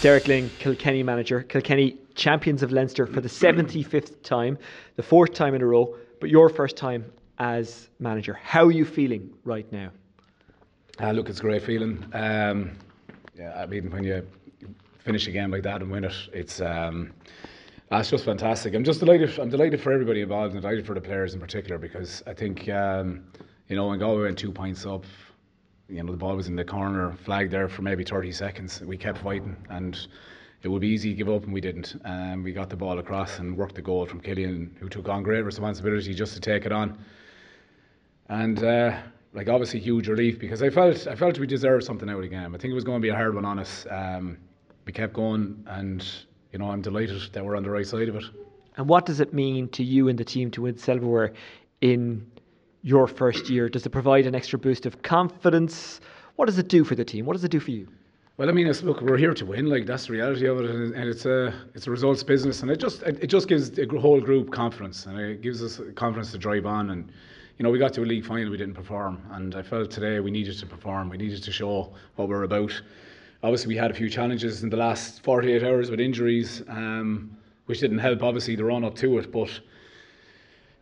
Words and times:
Derek 0.00 0.24
Lyng, 0.24 0.48
Kilkenny 0.60 1.02
manager. 1.02 1.42
Kilkenny 1.42 1.96
champions 2.14 2.62
of 2.62 2.70
Leinster 2.70 3.04
for 3.04 3.20
the 3.20 3.28
75th 3.28 4.22
time, 4.22 4.56
the 4.94 5.02
fourth 5.02 5.34
time 5.34 5.56
in 5.56 5.62
a 5.62 5.66
row, 5.66 5.96
but 6.20 6.30
your 6.30 6.48
first 6.48 6.76
time 6.76 7.04
as 7.40 7.88
manager. 7.98 8.34
How 8.34 8.66
are 8.66 8.70
you 8.70 8.84
feeling 8.84 9.28
right 9.44 9.70
now? 9.72 9.90
Uh, 11.00 11.10
look, 11.10 11.28
it's 11.28 11.40
a 11.40 11.42
great 11.42 11.62
feeling. 11.62 12.04
Um, 12.12 12.78
yeah, 13.36 13.52
I 13.56 13.66
mean, 13.66 13.90
when 13.90 14.04
you 14.04 14.24
finish 15.00 15.26
a 15.26 15.32
game 15.32 15.50
like 15.50 15.64
that 15.64 15.80
and 15.82 15.90
win 15.90 16.04
it, 16.04 16.14
it's 16.32 16.60
um, 16.60 17.12
it's 17.90 18.10
just 18.10 18.24
fantastic. 18.24 18.74
I'm 18.74 18.84
just 18.84 19.00
delighted. 19.00 19.36
I'm 19.36 19.50
delighted 19.50 19.80
for 19.80 19.92
everybody 19.92 20.20
involved, 20.20 20.52
and 20.52 20.62
delighted 20.62 20.86
for 20.86 20.94
the 20.94 21.00
players 21.00 21.34
in 21.34 21.40
particular 21.40 21.76
because 21.76 22.22
I 22.24 22.34
think 22.34 22.68
um, 22.68 23.24
you 23.68 23.74
know 23.74 23.88
when 23.88 23.98
Galway 23.98 24.22
went 24.22 24.38
two 24.38 24.52
points 24.52 24.86
up, 24.86 25.04
you 25.88 26.02
know 26.02 26.12
the 26.12 26.18
ball 26.18 26.36
was 26.36 26.48
in 26.48 26.56
the 26.56 26.64
corner, 26.64 27.12
flag 27.24 27.50
there 27.50 27.68
for 27.68 27.82
maybe 27.82 28.04
30 28.04 28.32
seconds. 28.32 28.80
We 28.80 28.96
kept 28.96 29.18
fighting, 29.18 29.56
and 29.70 29.98
it 30.62 30.68
would 30.68 30.80
be 30.80 30.88
easy 30.88 31.10
to 31.10 31.14
give 31.14 31.28
up, 31.28 31.44
and 31.44 31.52
we 31.52 31.60
didn't. 31.60 32.00
Um, 32.04 32.42
we 32.42 32.52
got 32.52 32.68
the 32.68 32.76
ball 32.76 32.98
across 32.98 33.38
and 33.38 33.56
worked 33.56 33.74
the 33.74 33.82
goal 33.82 34.06
from 34.06 34.20
Cillian, 34.20 34.76
who 34.78 34.88
took 34.88 35.08
on 35.08 35.22
great 35.22 35.42
responsibility 35.42 36.12
just 36.14 36.34
to 36.34 36.40
take 36.40 36.66
it 36.66 36.72
on. 36.72 36.98
And 38.28 38.62
uh, 38.62 38.98
like 39.32 39.48
obviously 39.48 39.80
huge 39.80 40.08
relief 40.08 40.38
because 40.38 40.62
I 40.62 40.70
felt 40.70 41.06
I 41.06 41.14
felt 41.14 41.38
we 41.38 41.46
deserved 41.46 41.84
something 41.84 42.08
out 42.08 42.16
of 42.16 42.22
the 42.22 42.28
game. 42.28 42.54
I 42.54 42.58
think 42.58 42.72
it 42.72 42.74
was 42.74 42.84
going 42.84 43.00
to 43.00 43.02
be 43.02 43.10
a 43.10 43.14
hard 43.14 43.34
one 43.34 43.44
on 43.44 43.58
us. 43.58 43.86
Um, 43.90 44.38
we 44.84 44.92
kept 44.92 45.12
going, 45.12 45.64
and 45.66 46.06
you 46.52 46.58
know 46.58 46.70
I'm 46.70 46.82
delighted 46.82 47.22
that 47.32 47.44
we're 47.44 47.56
on 47.56 47.62
the 47.62 47.70
right 47.70 47.86
side 47.86 48.08
of 48.08 48.16
it. 48.16 48.24
And 48.76 48.88
what 48.88 49.06
does 49.06 49.20
it 49.20 49.32
mean 49.34 49.68
to 49.70 49.82
you 49.82 50.08
and 50.08 50.18
the 50.18 50.24
team 50.24 50.50
to 50.52 50.62
win 50.62 50.78
silverware 50.78 51.32
in 51.80 52.30
your 52.82 53.06
first 53.06 53.48
year? 53.48 53.68
Does 53.68 53.84
it 53.86 53.90
provide 53.90 54.26
an 54.26 54.34
extra 54.34 54.58
boost 54.58 54.86
of 54.86 55.02
confidence? 55.02 56.00
What 56.36 56.46
does 56.46 56.58
it 56.58 56.68
do 56.68 56.84
for 56.84 56.94
the 56.94 57.04
team? 57.04 57.26
What 57.26 57.34
does 57.34 57.44
it 57.44 57.50
do 57.50 57.60
for 57.60 57.70
you? 57.70 57.88
Well, 58.38 58.48
I 58.48 58.52
mean, 58.52 58.68
it's, 58.68 58.84
look, 58.84 59.00
we're 59.00 59.16
here 59.16 59.34
to 59.34 59.44
win. 59.44 59.66
Like 59.66 59.84
that's 59.84 60.06
the 60.06 60.12
reality 60.12 60.46
of 60.46 60.60
it, 60.60 60.70
and, 60.70 60.94
and 60.94 61.08
it's 61.08 61.26
a 61.26 61.52
it's 61.74 61.88
a 61.88 61.90
results 61.90 62.22
business, 62.22 62.62
and 62.62 62.70
it 62.70 62.78
just 62.78 63.02
it, 63.02 63.24
it 63.24 63.26
just 63.26 63.48
gives 63.48 63.68
the 63.72 63.84
whole 63.98 64.20
group 64.20 64.52
confidence, 64.52 65.06
and 65.06 65.18
it 65.18 65.40
gives 65.40 65.60
us 65.60 65.80
confidence 65.96 66.30
to 66.30 66.38
drive 66.38 66.64
on. 66.64 66.90
And 66.90 67.10
you 67.58 67.64
know, 67.64 67.70
we 67.70 67.80
got 67.80 67.92
to 67.94 68.02
a 68.02 68.04
league 68.04 68.24
final, 68.24 68.48
we 68.48 68.56
didn't 68.56 68.74
perform, 68.74 69.20
and 69.32 69.56
I 69.56 69.62
felt 69.62 69.90
today 69.90 70.20
we 70.20 70.30
needed 70.30 70.56
to 70.58 70.66
perform. 70.66 71.08
We 71.08 71.16
needed 71.16 71.42
to 71.42 71.50
show 71.50 71.92
what 72.14 72.28
we're 72.28 72.44
about. 72.44 72.80
Obviously, 73.42 73.68
we 73.68 73.76
had 73.76 73.90
a 73.90 73.94
few 73.94 74.08
challenges 74.08 74.62
in 74.62 74.70
the 74.70 74.76
last 74.76 75.24
48 75.24 75.64
hours 75.64 75.90
with 75.90 75.98
injuries, 75.98 76.62
um, 76.68 77.36
which 77.66 77.80
didn't 77.80 77.98
help. 77.98 78.22
Obviously, 78.22 78.54
the 78.54 78.64
run 78.64 78.84
up 78.84 78.94
to 78.96 79.18
it, 79.18 79.32
but 79.32 79.50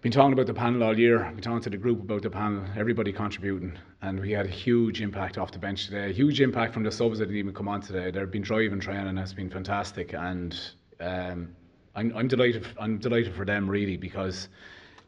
been 0.07 0.13
talking 0.13 0.35
about 0.35 0.47
the 0.47 0.55
panel 0.55 0.85
all 0.85 0.97
year. 0.97 1.25
I've 1.25 1.35
been 1.35 1.43
talking 1.43 1.63
to 1.63 1.71
the 1.71 1.77
group 1.77 2.01
about 2.01 2.23
the 2.23 2.31
panel. 2.31 2.63
Everybody 2.77 3.13
contributing, 3.13 3.77
and 4.03 4.21
we 4.21 4.31
had 4.31 4.47
a 4.47 4.49
huge 4.49 5.03
impact 5.03 5.37
off 5.37 5.51
the 5.51 5.59
bench 5.59 5.87
today. 5.87 6.11
A 6.11 6.13
huge 6.13 6.41
impact 6.41 6.75
from 6.75 6.85
the 6.85 6.93
subs 6.93 7.19
that 7.19 7.25
didn't 7.25 7.41
even 7.41 7.53
come 7.53 7.67
on 7.67 7.81
today. 7.81 8.13
They've 8.13 8.31
been 8.31 8.43
driving 8.43 8.79
training. 8.79 9.09
And 9.09 9.19
has 9.19 9.35
been 9.35 9.51
fantastic, 9.51 10.13
and 10.13 10.57
um, 11.01 11.49
I'm, 11.97 12.17
I'm 12.17 12.29
delighted. 12.29 12.65
I'm 12.79 12.99
delighted 12.99 13.35
for 13.35 13.45
them 13.45 13.69
really 13.69 13.97
because 13.97 14.49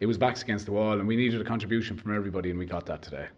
it 0.00 0.06
was 0.06 0.18
backs 0.18 0.42
against 0.42 0.66
the 0.66 0.72
wall, 0.72 0.98
and 0.98 1.06
we 1.06 1.14
needed 1.14 1.40
a 1.40 1.44
contribution 1.44 1.96
from 1.96 2.12
everybody, 2.16 2.50
and 2.50 2.58
we 2.58 2.66
got 2.66 2.84
that 2.86 3.00
today. 3.00 3.28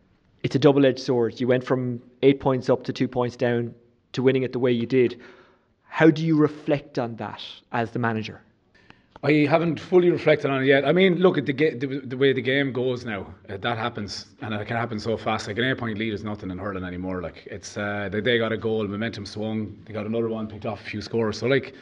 It's 0.42 0.56
a 0.56 0.58
double-edged 0.58 0.98
sword. 0.98 1.39
You 1.41 1.47
went 1.47 1.62
from 1.62 2.00
eight 2.22 2.41
points 2.41 2.70
up 2.70 2.84
to 2.84 2.92
two 2.95 3.06
points 3.06 3.36
down 3.36 3.74
to 4.12 4.22
winning 4.22 4.45
it 4.45 4.55
the 4.55 4.58
way 4.58 4.72
you 4.72 4.86
did. 4.86 5.20
How 5.83 6.08
do 6.08 6.24
you 6.24 6.39
reflect 6.39 6.98
on 6.98 7.17
that 7.17 7.42
as 7.70 7.91
the 7.91 7.98
manager? 7.98 8.41
I 9.22 9.46
haven't 9.46 9.78
fully 9.78 10.10
reflected 10.10 10.50
on 10.50 10.62
it 10.62 10.66
yet. 10.66 10.86
I 10.86 10.92
mean, 10.92 11.16
look 11.16 11.36
at 11.36 11.44
the, 11.44 11.52
ga- 11.52 11.74
the, 11.74 12.00
the 12.00 12.16
way 12.16 12.32
the 12.32 12.40
game 12.40 12.72
goes 12.72 13.04
now. 13.04 13.34
Uh, 13.50 13.58
that 13.58 13.77
happens, 13.77 14.27
and 14.40 14.54
it 14.54 14.66
can 14.66 14.78
happen 14.78 14.98
so 14.98 15.18
fast. 15.18 15.46
Like 15.46 15.58
an 15.58 15.64
eight-point 15.64 15.98
lead 15.98 16.14
is 16.14 16.24
nothing 16.24 16.50
in 16.50 16.56
hurling 16.56 16.84
anymore. 16.84 17.20
Like 17.20 17.46
it's 17.50 17.77
uh, 17.77 18.08
they, 18.10 18.20
they 18.20 18.38
got 18.38 18.52
a 18.52 18.56
goal, 18.56 18.86
momentum 18.88 19.27
swung. 19.27 19.77
They 19.84 19.92
got 19.92 20.06
another 20.06 20.28
one, 20.28 20.46
picked 20.46 20.64
off 20.64 20.80
a 20.80 20.84
few 20.84 21.02
scores. 21.02 21.38
So 21.38 21.46
like, 21.46 21.74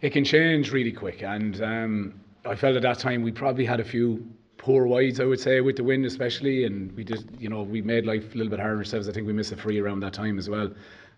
it 0.00 0.10
can 0.10 0.24
change 0.24 0.72
really 0.72 0.90
quick. 0.90 1.22
And 1.22 1.62
um, 1.62 2.20
I 2.44 2.56
felt 2.56 2.74
at 2.74 2.82
that 2.82 2.98
time 2.98 3.22
we 3.22 3.30
probably 3.30 3.64
had 3.64 3.78
a 3.78 3.84
few 3.84 4.26
poor 4.58 4.86
wides, 4.86 5.20
I 5.20 5.24
would 5.24 5.40
say, 5.40 5.60
with 5.60 5.76
the 5.76 5.84
wind 5.84 6.04
especially, 6.04 6.64
and 6.64 6.90
we 6.96 7.04
did, 7.04 7.28
you 7.38 7.48
know, 7.48 7.62
we 7.62 7.80
made 7.80 8.06
life 8.06 8.34
a 8.34 8.36
little 8.36 8.50
bit 8.50 8.58
harder 8.58 8.78
ourselves. 8.78 9.08
I 9.08 9.12
think 9.12 9.28
we 9.28 9.32
missed 9.32 9.52
a 9.52 9.56
free 9.56 9.78
around 9.78 10.00
that 10.00 10.14
time 10.14 10.36
as 10.36 10.48
well. 10.48 10.72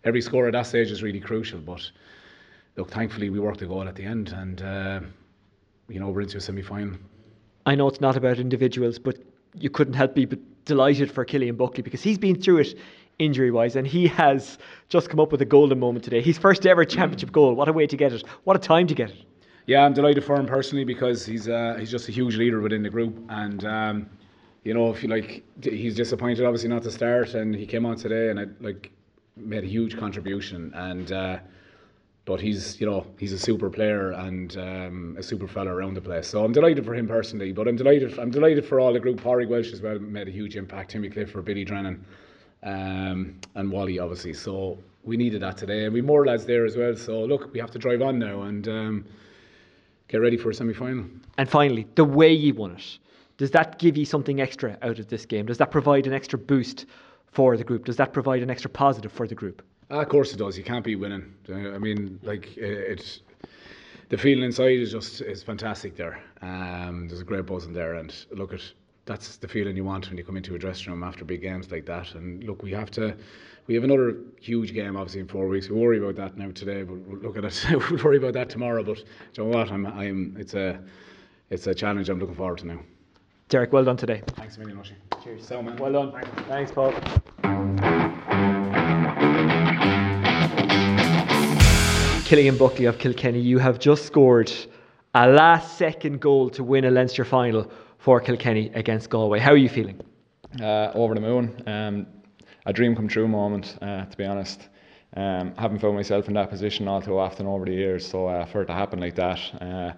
Every 0.05 0.21
score 0.21 0.47
at 0.47 0.53
that 0.53 0.66
stage 0.66 0.91
is 0.91 1.03
really 1.03 1.21
crucial, 1.21 1.60
but 1.60 1.91
look, 2.77 2.91
thankfully 2.91 3.31
we 3.31 3.41
worked 3.41 3.60
the 3.60 3.66
goal 3.66 3.89
at 3.89 3.94
the 3.94 4.05
end, 4.05 4.28
and 4.37 4.62
uh, 4.62 5.00
you 5.89 6.00
know 6.00 6.09
we're 6.09 6.22
into 6.22 6.39
a 6.39 6.41
semi-final. 6.41 6.97
I 7.67 7.75
know 7.75 7.89
it's 7.89 8.00
not 8.00 8.17
about 8.17 8.39
individuals, 8.39 8.99
but 8.99 9.19
you 9.59 9.71
couldn't 9.71 9.95
help 9.95 10.15
be 10.15 10.28
delighted 10.65 11.11
for 11.11 11.25
Cillian 11.25 11.56
Buckley 11.56 11.83
because 11.83 12.03
he's 12.03 12.19
been 12.19 12.41
through 12.41 12.59
it 12.59 12.78
injury 13.19 13.50
wise 13.50 13.77
and 13.77 13.87
he 13.87 14.09
has 14.09 14.59
just 14.89 15.09
come 15.09 15.21
up 15.21 15.31
with 15.31 15.41
a 15.41 15.45
golden 15.45 15.78
moment 15.78 16.05
today. 16.05 16.21
His 16.21 16.37
first 16.37 16.67
ever 16.67 16.84
championship 16.84 17.33
goal. 17.33 17.55
What 17.55 17.69
a 17.69 17.72
way 17.72 17.87
to 17.87 17.97
get 17.97 18.12
it. 18.12 18.25
What 18.45 18.56
a 18.56 18.59
time 18.59 18.87
to 18.89 18.95
get 18.95 19.11
it. 19.11 19.17
Yeah, 19.67 19.84
I'm 19.84 19.95
delighted 19.95 20.25
for 20.25 20.37
him 20.37 20.47
personally 20.47 20.84
because 20.84 21.25
he's 21.25 21.49
uh, 21.49 21.77
he's 21.78 21.91
just 21.91 22.09
a 22.09 22.12
huge 22.12 22.37
leader 22.37 22.61
within 22.61 22.83
the 22.83 22.91
group, 22.91 23.19
and 23.31 23.65
um, 23.65 24.11
you 24.62 24.75
know 24.75 24.91
if 24.91 25.03
you 25.03 25.09
like, 25.09 25.43
he's 25.62 25.95
disappointed 25.95 26.45
obviously 26.45 26.69
not 26.69 26.83
to 26.83 26.91
start, 26.91 27.33
and 27.34 27.55
he 27.55 27.65
came 27.65 27.87
on 27.87 27.97
today 27.97 28.28
and 28.28 28.39
I, 28.39 28.45
like 28.61 28.91
made 29.37 29.65
a 29.65 29.66
huge 29.66 29.97
contribution, 29.97 30.71
and 30.75 31.11
uh, 31.12 31.39
but 32.25 32.41
he's 32.41 32.81
you 32.81 32.87
know 32.87 33.07
he's 33.19 33.33
a 33.33 33.39
super 33.39 33.69
player 33.71 34.12
and 34.12 34.57
um, 34.57 35.17
a 35.19 35.23
super 35.23 35.47
fella 35.47 35.71
around 35.71 35.95
the 35.95 36.01
place. 36.01 36.27
So 36.29 36.45
I'm 36.45 36.53
delighted 36.53 36.85
for 36.85 36.95
him 36.95 37.07
personally, 37.07 37.53
but 37.53 37.69
I'm 37.69 37.77
delighted 37.77 38.19
I'm 38.19 38.31
delighted 38.31 38.65
for 38.65 38.81
all 38.81 38.93
the 38.93 39.01
group. 39.01 39.21
Pádraig 39.21 39.49
Walsh 39.49 39.73
as 39.73 39.81
well 39.81 39.99
made 39.99 40.29
a 40.29 40.33
huge 40.33 40.57
impact. 40.57 40.91
Timmy 40.93 41.11
Clifford, 41.11 41.45
Billy 41.45 41.65
Drennan, 41.65 42.05
um, 42.63 43.39
and 43.55 43.71
Wally 43.71 43.99
obviously. 43.99 44.33
So 44.33 44.79
we 45.03 45.17
needed 45.17 45.43
that 45.43 45.57
today, 45.57 45.84
and 45.84 45.93
we 45.93 46.01
more 46.01 46.25
lads 46.25 46.47
there 46.47 46.65
as 46.65 46.77
well. 46.77 46.97
So 46.97 47.25
look, 47.25 47.53
we 47.53 47.61
have 47.61 47.71
to 47.73 47.79
drive 47.79 48.03
on 48.03 48.19
now 48.19 48.43
and. 48.43 48.69
Um, 48.69 49.05
get 50.09 50.19
ready 50.19 50.37
for 50.37 50.51
a 50.51 50.55
semi 50.55 50.73
final. 50.73 51.05
And 51.39 51.49
finally, 51.49 51.87
the 51.95 52.05
way 52.05 52.33
you 52.33 52.55
won 52.55 52.73
it, 52.73 52.99
does 53.37 53.51
that 53.53 53.79
give 53.79 53.97
you 53.97 54.05
something 54.05 54.41
extra 54.41 54.79
out 54.83 54.99
of 54.99 55.09
this 55.09 55.27
game? 55.27 55.47
Does 55.47 55.59
that 55.59 55.71
provide 55.71 56.07
an 56.07 56.13
extra 56.13 56.39
boost 56.39 56.87
for 57.33 57.57
the 57.57 57.65
group? 57.65 57.84
Does 57.84 57.97
that 57.97 58.13
provide 58.13 58.43
an 58.43 58.51
extra 58.51 58.71
positive 58.71 59.13
for 59.13 59.27
the 59.27 59.34
group? 59.34 59.63
Ah, 59.91 60.00
of 60.00 60.09
course 60.09 60.33
it 60.33 60.39
does. 60.39 60.56
You 60.56 60.65
can't 60.65 60.84
be 60.84 60.97
winning. 60.97 61.34
I 61.49 61.78
mean, 61.78 62.19
like 62.22 62.56
it's 62.56 63.21
the 64.09 64.19
feeling 64.19 64.45
inside 64.45 64.78
is 64.78 64.93
just 64.93 65.21
is 65.21 65.43
fantastic 65.43 65.97
there. 65.97 66.21
Um, 66.43 67.09
there's 67.09 67.21
a 67.21 67.25
great 67.25 67.47
buzz 67.47 67.65
in 67.67 67.72
there, 67.72 67.95
and 67.95 68.15
look 68.31 68.53
at 68.53 68.61
that's 69.06 69.37
the 69.37 69.49
feeling 69.49 69.77
you 69.77 69.84
want 69.84 70.09
when 70.09 70.17
you 70.17 70.25
come 70.25 70.37
into 70.37 70.55
a 70.55 70.59
dressing 70.59 70.93
room 70.93 71.03
after 71.03 71.25
big 71.25 71.43
games 71.43 71.71
like 71.71 71.87
that. 71.87 72.15
And 72.15 72.43
look, 72.45 72.62
we 72.62 72.72
have 72.72 72.91
to. 72.93 73.17
We 73.67 73.75
have 73.75 73.84
another 73.84 74.17
huge 74.41 74.75
game, 74.75 74.95
obviously, 74.95 75.21
in 75.21 75.27
four 75.27 75.49
weeks. 75.49 75.71
We 75.71 75.77
worry 75.77 75.99
about 75.99 76.16
that 76.16 76.37
now 76.37 76.51
today, 76.51 76.83
but 76.83 76.99
we'll 76.99 77.19
look 77.21 77.39
at 77.39 77.45
it. 77.45 77.65
we'll 77.91 78.05
worry 78.05 78.19
about 78.19 78.34
that 78.34 78.51
tomorrow. 78.51 78.83
But 78.83 78.99
you 78.99 79.05
know 79.39 79.45
what? 79.47 79.71
I'm. 79.71 79.87
I'm. 79.87 80.37
It's 80.39 80.55
a. 80.55 80.81
It's 81.51 81.66
a 81.66 81.75
challenge. 81.75 82.09
I'm 82.09 82.19
looking 82.19 82.34
forward 82.34 82.59
to 82.59 82.66
now. 82.66 82.81
Derek, 83.49 83.72
well 83.72 83.84
done 83.84 83.97
today. 83.97 84.22
Thanks 84.28 84.56
a 84.56 84.61
million, 84.61 84.78
Oshie. 84.78 85.22
Cheers. 85.22 85.47
So, 85.47 85.62
man. 85.62 85.77
Well 85.77 85.93
done. 85.93 86.12
Thanks, 86.49 86.72
Paul. 86.72 86.93
Cillian 92.34 92.59
Buckley 92.59 92.87
of 92.87 92.99
Kilkenny, 92.99 93.39
you 93.39 93.61
have 93.61 93.78
just 93.78 94.06
scored 94.06 94.53
a 95.15 95.28
last 95.28 95.78
second 95.78 96.21
goal 96.21 96.50
to 96.50 96.65
win 96.65 96.84
a 96.84 96.91
Leinster 96.91 97.25
final 97.25 97.71
for 97.99 98.21
Kilkenny 98.21 98.72
against 98.75 99.09
Galway. 99.09 99.39
How 99.39 99.53
are 99.53 99.56
you 99.56 99.69
feeling? 99.69 100.00
Uh, 100.61 100.91
over 100.95 101.15
the 101.15 101.21
moon. 101.21 101.62
Um, 101.69 102.09
a 102.67 102.72
dream 102.72 102.97
come 102.97 103.06
true 103.06 103.28
moment, 103.28 103.78
uh, 103.81 104.06
to 104.06 104.17
be 104.17 104.25
honest. 104.25 104.69
Um, 105.17 105.55
haven't 105.56 105.78
found 105.78 105.95
myself 105.95 106.27
in 106.27 106.34
that 106.34 106.50
position 106.50 106.89
all 106.89 107.00
too 107.00 107.17
often 107.21 107.47
over 107.47 107.67
the 107.67 107.71
years, 107.72 108.05
so 108.05 108.27
uh, 108.27 108.45
for 108.47 108.62
it 108.62 108.66
to 108.66 108.72
happen 108.72 108.99
like 108.99 109.15
that, 109.15 109.39
uh, 109.61 109.93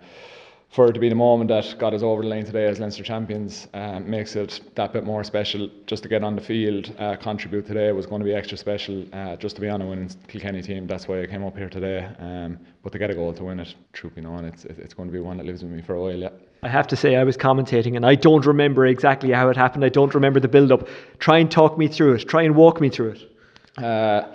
for 0.76 0.88
it 0.88 0.92
to 0.92 1.00
be 1.00 1.08
the 1.08 1.14
moment 1.14 1.48
that 1.48 1.74
got 1.78 1.94
us 1.94 2.02
over 2.02 2.20
the 2.20 2.28
line 2.28 2.44
today 2.44 2.66
as 2.66 2.78
Leinster 2.78 3.02
champions, 3.02 3.66
uh, 3.72 3.98
makes 4.00 4.36
it 4.36 4.60
that 4.74 4.92
bit 4.92 5.04
more 5.04 5.24
special. 5.24 5.70
Just 5.86 6.02
to 6.02 6.08
get 6.08 6.22
on 6.22 6.36
the 6.36 6.42
field, 6.42 6.94
uh, 6.98 7.16
contribute 7.16 7.66
today 7.66 7.90
was 7.92 8.04
going 8.04 8.20
to 8.20 8.26
be 8.26 8.34
extra 8.34 8.58
special. 8.58 9.02
Uh, 9.14 9.36
just 9.36 9.54
to 9.56 9.62
be 9.62 9.70
on 9.70 9.80
a 9.80 9.86
winning 9.86 10.10
Kilkenny 10.28 10.60
team, 10.60 10.86
that's 10.86 11.08
why 11.08 11.22
I 11.22 11.26
came 11.26 11.42
up 11.44 11.56
here 11.56 11.70
today. 11.70 12.06
Um, 12.18 12.58
but 12.82 12.92
to 12.92 12.98
get 12.98 13.08
a 13.08 13.14
goal 13.14 13.32
to 13.32 13.44
win 13.44 13.58
it, 13.58 13.74
truth 13.94 14.16
be 14.16 14.20
known, 14.20 14.44
it's 14.44 14.66
it's 14.66 14.92
going 14.92 15.08
to 15.08 15.12
be 15.14 15.18
one 15.18 15.38
that 15.38 15.46
lives 15.46 15.62
with 15.62 15.72
me 15.72 15.80
for 15.80 15.94
a 15.94 16.02
while. 16.02 16.14
Yeah. 16.14 16.28
I 16.62 16.68
have 16.68 16.86
to 16.88 16.96
say, 16.96 17.16
I 17.16 17.24
was 17.24 17.38
commentating 17.38 17.96
and 17.96 18.04
I 18.04 18.14
don't 18.14 18.44
remember 18.44 18.84
exactly 18.84 19.32
how 19.32 19.48
it 19.48 19.56
happened. 19.56 19.82
I 19.82 19.88
don't 19.88 20.14
remember 20.14 20.40
the 20.40 20.48
build 20.48 20.72
up. 20.72 20.88
Try 21.18 21.38
and 21.38 21.50
talk 21.50 21.78
me 21.78 21.88
through 21.88 22.14
it. 22.16 22.28
Try 22.28 22.42
and 22.42 22.54
walk 22.54 22.82
me 22.82 22.90
through 22.90 23.12
it. 23.12 23.82
Uh, 23.82 24.28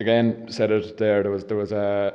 again, 0.00 0.46
said 0.48 0.70
it 0.70 0.96
there. 0.96 1.22
There 1.22 1.32
was 1.32 1.44
there 1.44 1.58
was 1.58 1.72
a 1.72 2.14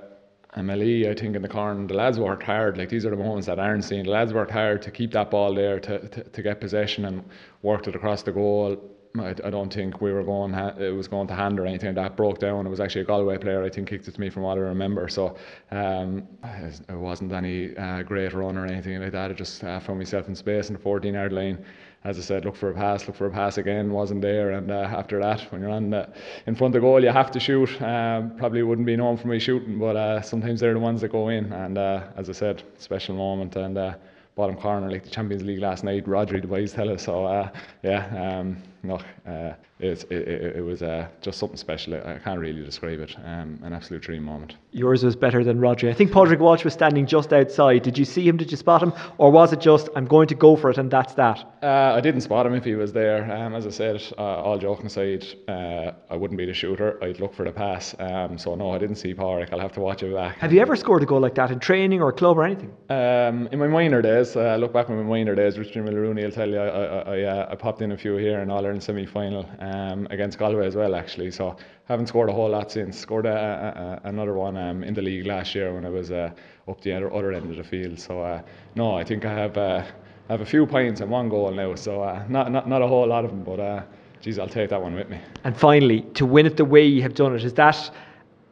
MLE, 0.57 1.09
I 1.09 1.15
think, 1.15 1.35
in 1.35 1.41
the 1.41 1.47
corner. 1.47 1.85
The 1.87 1.93
lads 1.93 2.19
worked 2.19 2.43
hard. 2.43 2.77
Like 2.77 2.89
these 2.89 3.05
are 3.05 3.09
the 3.09 3.15
moments 3.15 3.47
that 3.47 3.59
aren't 3.59 3.83
seen. 3.83 4.03
The 4.05 4.11
lads 4.11 4.33
worked 4.33 4.51
hard 4.51 4.81
to 4.83 4.91
keep 4.91 5.11
that 5.13 5.31
ball 5.31 5.53
there, 5.53 5.79
to, 5.79 6.07
to, 6.07 6.23
to 6.23 6.41
get 6.41 6.59
possession 6.59 7.05
and 7.05 7.23
worked 7.61 7.87
it 7.87 7.95
across 7.95 8.23
the 8.23 8.31
goal. 8.31 8.77
I, 9.19 9.35
I 9.43 9.49
don't 9.49 9.71
think 9.71 10.01
we 10.01 10.11
were 10.11 10.23
going. 10.23 10.53
it 10.53 10.93
was 10.95 11.07
going 11.07 11.27
to 11.27 11.35
hand 11.35 11.59
or 11.59 11.65
anything. 11.65 11.93
That 11.93 12.15
broke 12.15 12.39
down. 12.39 12.65
It 12.65 12.69
was 12.69 12.79
actually 12.79 13.01
a 13.01 13.05
Galway 13.05 13.37
player. 13.37 13.63
I 13.63 13.69
think 13.69 13.89
kicked 13.89 14.07
it 14.07 14.15
to 14.15 14.21
me 14.21 14.29
from 14.29 14.43
what 14.43 14.57
I 14.57 14.61
remember. 14.61 15.07
So 15.07 15.37
um, 15.71 16.27
it 16.43 16.97
wasn't 16.97 17.31
any 17.31 17.75
uh, 17.77 18.01
great 18.03 18.33
run 18.33 18.57
or 18.57 18.65
anything 18.65 18.99
like 19.01 19.11
that. 19.11 19.31
I 19.31 19.33
just 19.33 19.63
uh, 19.63 19.79
found 19.79 19.99
myself 19.99 20.27
in 20.27 20.35
space 20.35 20.69
in 20.69 20.73
the 20.75 20.81
14 20.81 21.13
yard 21.13 21.31
line. 21.31 21.63
As 22.03 22.17
I 22.17 22.21
said, 22.21 22.43
look 22.43 22.55
for 22.55 22.69
a 22.69 22.73
pass, 22.73 23.07
look 23.07 23.15
for 23.15 23.27
a 23.27 23.31
pass 23.31 23.57
again, 23.57 23.91
wasn't 23.91 24.21
there. 24.21 24.51
And 24.51 24.69
uh, 24.69 24.89
after 24.91 25.19
that, 25.21 25.41
when 25.51 25.61
you're 25.61 25.69
on 25.69 25.89
the, 25.89 26.09
in 26.47 26.55
front 26.55 26.75
of 26.75 26.81
the 26.81 26.85
goal, 26.85 27.01
you 27.01 27.11
have 27.11 27.31
to 27.31 27.39
shoot. 27.39 27.69
Um, 27.81 28.35
probably 28.37 28.61
wouldn't 28.61 28.85
be 28.85 28.95
known 28.97 29.17
for 29.17 29.27
me 29.27 29.39
shooting, 29.39 29.79
but 29.79 29.95
uh, 29.95 30.21
sometimes 30.21 30.59
they're 30.59 30.73
the 30.73 30.79
ones 30.79 31.01
that 31.01 31.11
go 31.11 31.29
in. 31.29 31.51
And 31.53 31.77
uh, 31.77 32.03
as 32.17 32.29
I 32.29 32.33
said, 32.33 32.63
special 32.77 33.15
moment 33.15 33.55
and 33.55 33.77
uh, 33.77 33.93
bottom 34.35 34.57
corner 34.57 34.91
like 34.91 35.03
the 35.03 35.09
Champions 35.09 35.43
League 35.43 35.59
last 35.59 35.83
night. 35.83 36.05
Rodri, 36.05 36.41
the 36.41 36.47
boys 36.47 36.73
tell 36.73 36.89
us. 36.89 37.03
So 37.03 37.25
uh, 37.25 37.49
yeah, 37.83 38.39
um, 38.39 38.57
no, 38.83 38.99
uh, 39.25 39.53
it, 39.79 40.03
it, 40.11 40.57
it 40.57 40.63
was 40.63 40.81
uh, 40.81 41.07
just 41.21 41.39
something 41.39 41.57
special. 41.57 41.95
I 41.95 42.19
can't 42.19 42.39
really 42.39 42.63
describe 42.63 42.99
it. 42.99 43.15
Um, 43.23 43.59
an 43.63 43.73
absolute 43.73 44.01
dream 44.01 44.23
moment. 44.23 44.55
Yours 44.71 45.03
was 45.03 45.15
better 45.15 45.43
than 45.43 45.59
Rodri. 45.59 45.89
I 45.89 45.93
think 45.93 46.11
Padraig 46.11 46.39
Walsh 46.39 46.63
was 46.63 46.73
standing 46.73 47.05
just 47.05 47.31
outside. 47.31 47.83
Did 47.83 47.97
you 47.97 48.05
see 48.05 48.27
him? 48.27 48.37
Did 48.37 48.51
you 48.51 48.57
spot 48.57 48.83
him? 48.83 48.93
Or 49.17 49.31
was 49.31 49.53
it 49.53 49.61
just, 49.61 49.89
I'm 49.95 50.05
going 50.05 50.27
to 50.27 50.35
go 50.35 50.55
for 50.55 50.69
it 50.69 50.77
and 50.77 50.91
that's 50.91 51.13
that? 51.13 51.45
Uh, 51.61 51.93
I 51.95 52.01
didn't 52.01 52.21
spot 52.21 52.45
him 52.45 52.53
if 52.53 52.65
he 52.65 52.75
was 52.75 52.91
there. 52.91 53.31
Um, 53.31 53.55
as 53.55 53.65
I 53.65 53.69
said, 53.69 54.03
uh, 54.17 54.21
all 54.21 54.57
joking 54.57 54.87
aside, 54.87 55.25
uh, 55.47 55.91
I 56.09 56.15
wouldn't 56.15 56.37
be 56.37 56.45
the 56.45 56.53
shooter. 56.53 57.01
I'd 57.03 57.19
look 57.19 57.33
for 57.33 57.45
the 57.45 57.51
pass. 57.51 57.95
Um, 57.99 58.37
so 58.37 58.55
no, 58.55 58.71
I 58.71 58.77
didn't 58.77 58.97
see 58.97 59.13
Padraig. 59.13 59.49
I'll 59.53 59.59
have 59.59 59.73
to 59.73 59.81
watch 59.81 60.03
it 60.03 60.13
back. 60.13 60.37
Have 60.37 60.51
you 60.51 60.61
ever 60.61 60.75
scored 60.75 61.03
a 61.03 61.05
goal 61.05 61.21
like 61.21 61.35
that 61.35 61.51
in 61.51 61.59
training 61.59 62.01
or 62.01 62.11
club 62.11 62.37
or 62.37 62.43
anything? 62.43 62.73
Um, 62.89 63.47
in 63.51 63.59
my 63.59 63.67
minor 63.67 64.01
days, 64.01 64.35
uh, 64.35 64.57
look 64.57 64.73
back 64.73 64.89
in 64.89 64.97
my 64.97 65.03
minor 65.03 65.35
days, 65.35 65.57
Richard 65.57 65.85
Mulrooney 65.85 66.23
will 66.23 66.31
tell 66.31 66.49
you, 66.49 66.59
I, 66.59 66.67
I, 66.67 66.99
I, 66.99 67.21
uh, 67.23 67.47
I 67.51 67.55
popped 67.55 67.81
in 67.81 67.91
a 67.91 67.97
few 67.97 68.17
here 68.17 68.39
and 68.39 68.51
All 68.51 68.65
Ireland 68.73 68.83
semi 68.83 69.05
final 69.05 69.47
um, 69.59 70.07
against 70.09 70.39
Galway 70.39 70.65
as 70.65 70.75
well, 70.75 70.95
actually. 70.95 71.29
So 71.29 71.55
haven't 71.85 72.07
scored 72.07 72.29
a 72.29 72.33
whole 72.33 72.49
lot 72.49 72.71
since. 72.71 72.97
Scored 72.97 73.27
a, 73.27 74.01
a, 74.03 74.09
another 74.09 74.33
one 74.33 74.57
um, 74.57 74.83
in 74.83 74.95
the 74.95 75.01
league 75.03 75.27
last 75.27 75.53
year 75.53 75.71
when 75.75 75.85
I 75.85 75.89
was 75.89 76.09
uh, 76.09 76.31
up 76.67 76.81
the 76.81 76.91
other, 76.91 77.13
other 77.13 77.33
end 77.33 77.51
of 77.51 77.57
the 77.57 77.63
field. 77.63 77.99
So 77.99 78.21
uh, 78.21 78.41
no, 78.73 78.95
I 78.95 79.03
think 79.03 79.25
I 79.25 79.33
have 79.33 79.57
uh, 79.59 79.83
I 80.27 80.31
have 80.31 80.41
a 80.41 80.45
few 80.45 80.65
points 80.65 81.01
and 81.01 81.11
one 81.11 81.29
goal 81.29 81.51
now. 81.51 81.75
So 81.75 82.01
uh, 82.01 82.25
not, 82.27 82.51
not 82.51 82.67
not 82.67 82.81
a 82.81 82.87
whole 82.87 83.07
lot 83.07 83.25
of 83.25 83.29
them, 83.29 83.43
but 83.43 83.59
uh, 83.59 83.83
geez, 84.21 84.39
I'll 84.39 84.47
take 84.47 84.71
that 84.71 84.81
one 84.81 84.95
with 84.95 85.07
me. 85.07 85.19
And 85.43 85.55
finally, 85.55 86.01
to 86.15 86.25
win 86.25 86.47
it 86.47 86.57
the 86.57 86.65
way 86.65 86.83
you 86.83 87.03
have 87.03 87.13
done 87.13 87.35
it, 87.35 87.43
is 87.43 87.53
that 87.53 87.91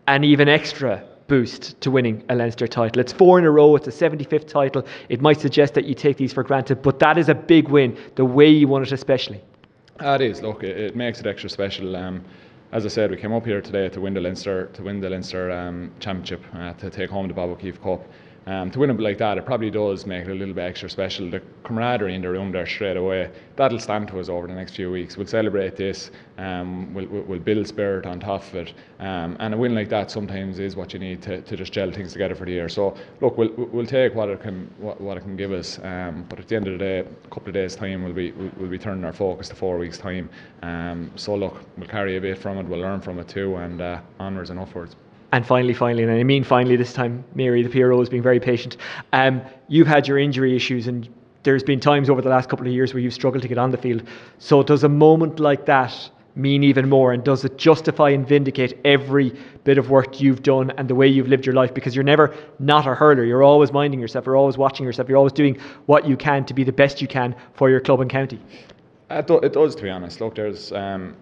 an 0.05 0.23
even 0.23 0.47
extra 0.47 1.03
boost 1.27 1.81
to 1.81 1.89
winning 1.89 2.23
a 2.29 2.35
Leinster 2.35 2.67
title. 2.67 2.99
It's 2.99 3.13
four 3.13 3.39
in 3.39 3.45
a 3.45 3.49
row, 3.49 3.75
it's 3.75 3.87
a 3.87 3.91
75th 3.91 4.47
title. 4.47 4.85
It 5.09 5.19
might 5.19 5.39
suggest 5.39 5.73
that 5.73 5.85
you 5.85 5.95
take 5.95 6.17
these 6.17 6.33
for 6.33 6.43
granted, 6.43 6.83
but 6.83 6.99
that 6.99 7.17
is 7.17 7.27
a 7.29 7.33
big 7.33 7.69
win, 7.69 7.97
the 8.15 8.25
way 8.25 8.49
you 8.49 8.67
won 8.67 8.83
it, 8.83 8.91
especially. 8.91 9.41
Ah, 9.99 10.15
it 10.15 10.21
is. 10.21 10.41
Look, 10.41 10.63
it, 10.63 10.77
it 10.77 10.95
makes 10.95 11.19
it 11.19 11.27
extra 11.27 11.49
special. 11.49 11.95
Um, 11.95 12.23
as 12.71 12.85
I 12.85 12.89
said, 12.89 13.11
we 13.11 13.17
came 13.17 13.33
up 13.33 13.45
here 13.45 13.61
today 13.61 13.89
to 13.89 14.01
win 14.01 14.13
the 14.13 14.21
Leinster 14.21 14.67
to 14.67 14.83
win 14.83 15.01
the 15.01 15.09
Leinster 15.09 15.51
um, 15.51 15.91
Championship 15.99 16.41
uh, 16.53 16.73
to 16.73 16.89
take 16.89 17.09
home 17.09 17.27
the 17.27 17.33
Bob 17.33 17.49
O'Keeffe 17.49 17.81
Cup. 17.81 18.01
Um, 18.47 18.71
to 18.71 18.79
win 18.79 18.89
it 18.89 18.99
like 18.99 19.19
that, 19.19 19.37
it 19.37 19.45
probably 19.45 19.69
does 19.69 20.07
make 20.07 20.25
it 20.25 20.31
a 20.31 20.33
little 20.33 20.55
bit 20.55 20.63
extra 20.63 20.89
special. 20.89 21.29
The 21.29 21.43
camaraderie 21.63 22.15
in 22.15 22.23
the 22.23 22.29
room 22.29 22.51
there 22.51 22.65
straight 22.65 22.97
away, 22.97 23.29
that'll 23.55 23.77
stand 23.77 24.07
to 24.07 24.19
us 24.19 24.29
over 24.29 24.47
the 24.47 24.53
next 24.53 24.75
few 24.75 24.89
weeks. 24.89 25.15
We'll 25.15 25.27
celebrate 25.27 25.75
this, 25.75 26.09
um, 26.39 26.91
we'll, 26.91 27.05
we'll 27.05 27.39
build 27.39 27.67
spirit 27.67 28.07
on 28.07 28.19
top 28.19 28.41
of 28.43 28.55
it. 28.55 28.73
Um, 28.99 29.37
and 29.39 29.53
a 29.53 29.57
win 29.57 29.75
like 29.75 29.89
that 29.89 30.09
sometimes 30.09 30.57
is 30.57 30.75
what 30.75 30.91
you 30.91 30.97
need 30.97 31.21
to, 31.21 31.41
to 31.41 31.55
just 31.55 31.71
gel 31.71 31.91
things 31.91 32.13
together 32.13 32.33
for 32.33 32.45
the 32.45 32.51
year. 32.51 32.67
So, 32.67 32.97
look, 33.21 33.37
we'll, 33.37 33.51
we'll 33.53 33.85
take 33.85 34.15
what 34.15 34.29
it 34.29 34.41
can 34.41 34.73
what, 34.79 34.99
what 34.99 35.17
it 35.17 35.21
can 35.21 35.37
give 35.37 35.51
us. 35.51 35.77
Um, 35.83 36.25
but 36.27 36.39
at 36.39 36.47
the 36.47 36.55
end 36.55 36.67
of 36.67 36.73
the 36.73 36.79
day, 36.79 36.99
a 36.99 37.27
couple 37.29 37.49
of 37.49 37.53
days' 37.53 37.75
time, 37.75 38.03
we'll 38.03 38.13
be, 38.13 38.31
we'll, 38.31 38.69
be 38.69 38.79
turning 38.79 39.05
our 39.05 39.13
focus 39.13 39.49
to 39.49 39.55
four 39.55 39.77
weeks' 39.77 39.99
time. 39.99 40.29
Um, 40.63 41.11
so, 41.15 41.35
look, 41.35 41.61
we'll 41.77 41.87
carry 41.87 42.17
a 42.17 42.21
bit 42.21 42.39
from 42.39 42.57
it, 42.57 42.65
we'll 42.65 42.79
learn 42.79 43.01
from 43.01 43.19
it 43.19 43.27
too, 43.27 43.57
and 43.57 43.81
uh, 43.81 44.01
onwards 44.19 44.49
and 44.49 44.59
upwards. 44.59 44.95
And 45.33 45.45
finally, 45.45 45.73
finally, 45.73 46.03
and 46.03 46.11
I 46.11 46.23
mean 46.23 46.43
finally 46.43 46.75
this 46.75 46.91
time, 46.91 47.23
Mary, 47.35 47.63
the 47.63 47.69
PRO, 47.69 47.99
has 47.99 48.09
been 48.09 48.21
very 48.21 48.39
patient. 48.39 48.77
Um, 49.13 49.41
you've 49.69 49.87
had 49.87 50.07
your 50.07 50.17
injury 50.17 50.55
issues, 50.55 50.87
and 50.87 51.07
there's 51.43 51.63
been 51.63 51.79
times 51.79 52.09
over 52.09 52.21
the 52.21 52.29
last 52.29 52.49
couple 52.49 52.67
of 52.67 52.73
years 52.73 52.93
where 52.93 53.01
you've 53.01 53.13
struggled 53.13 53.41
to 53.43 53.47
get 53.47 53.57
on 53.57 53.71
the 53.71 53.77
field. 53.77 54.03
So, 54.39 54.61
does 54.61 54.83
a 54.83 54.89
moment 54.89 55.39
like 55.39 55.65
that 55.67 56.09
mean 56.35 56.63
even 56.63 56.89
more? 56.89 57.13
And 57.13 57.23
does 57.23 57.45
it 57.45 57.57
justify 57.57 58.09
and 58.09 58.27
vindicate 58.27 58.77
every 58.83 59.33
bit 59.63 59.77
of 59.77 59.89
work 59.89 60.19
you've 60.19 60.43
done 60.43 60.71
and 60.71 60.89
the 60.89 60.95
way 60.95 61.07
you've 61.07 61.29
lived 61.29 61.45
your 61.45 61.55
life? 61.55 61.73
Because 61.73 61.95
you're 61.95 62.03
never 62.03 62.35
not 62.59 62.85
a 62.85 62.93
hurler. 62.93 63.23
You're 63.23 63.43
always 63.43 63.71
minding 63.71 64.01
yourself. 64.01 64.25
You're 64.25 64.35
always 64.35 64.57
watching 64.57 64.85
yourself. 64.85 65.07
You're 65.07 65.17
always 65.17 65.33
doing 65.33 65.57
what 65.85 66.05
you 66.05 66.17
can 66.17 66.43
to 66.45 66.53
be 66.53 66.65
the 66.65 66.73
best 66.73 67.01
you 67.01 67.07
can 67.07 67.35
for 67.53 67.69
your 67.69 67.79
club 67.79 68.01
and 68.01 68.09
county. 68.09 68.39
It, 69.09 69.29
it 69.29 69.53
does, 69.53 69.75
to 69.75 69.83
be 69.83 69.89
honest. 69.89 70.19
Look, 70.19 70.35
there's. 70.35 70.73
Um, 70.73 71.15